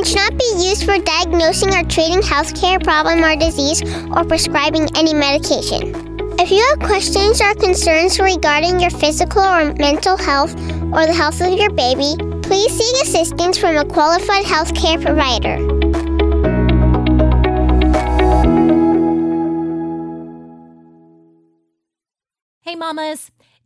and 0.00 0.08
should 0.08 0.16
not 0.16 0.38
be 0.38 0.66
used 0.66 0.84
for 0.84 0.96
diagnosing 0.98 1.68
or 1.74 1.82
treating 1.84 2.22
healthcare 2.22 2.82
problem 2.82 3.22
or 3.22 3.36
disease 3.36 3.82
or 4.16 4.24
prescribing 4.24 4.88
any 4.96 5.12
medication. 5.12 5.92
If 6.38 6.50
you 6.50 6.64
have 6.70 6.78
questions 6.88 7.42
or 7.42 7.54
concerns 7.54 8.18
regarding 8.18 8.80
your 8.80 8.88
physical 8.88 9.42
or 9.42 9.74
mental 9.74 10.16
health 10.16 10.54
or 10.94 11.04
the 11.04 11.12
health 11.12 11.42
of 11.42 11.52
your 11.52 11.70
baby, 11.72 12.16
please 12.42 12.72
seek 12.72 13.02
assistance 13.02 13.58
from 13.58 13.76
a 13.76 13.84
qualified 13.84 14.46
healthcare 14.46 14.96
provider. 15.04 15.58
Hey, 22.62 22.74
mamas. 22.74 23.30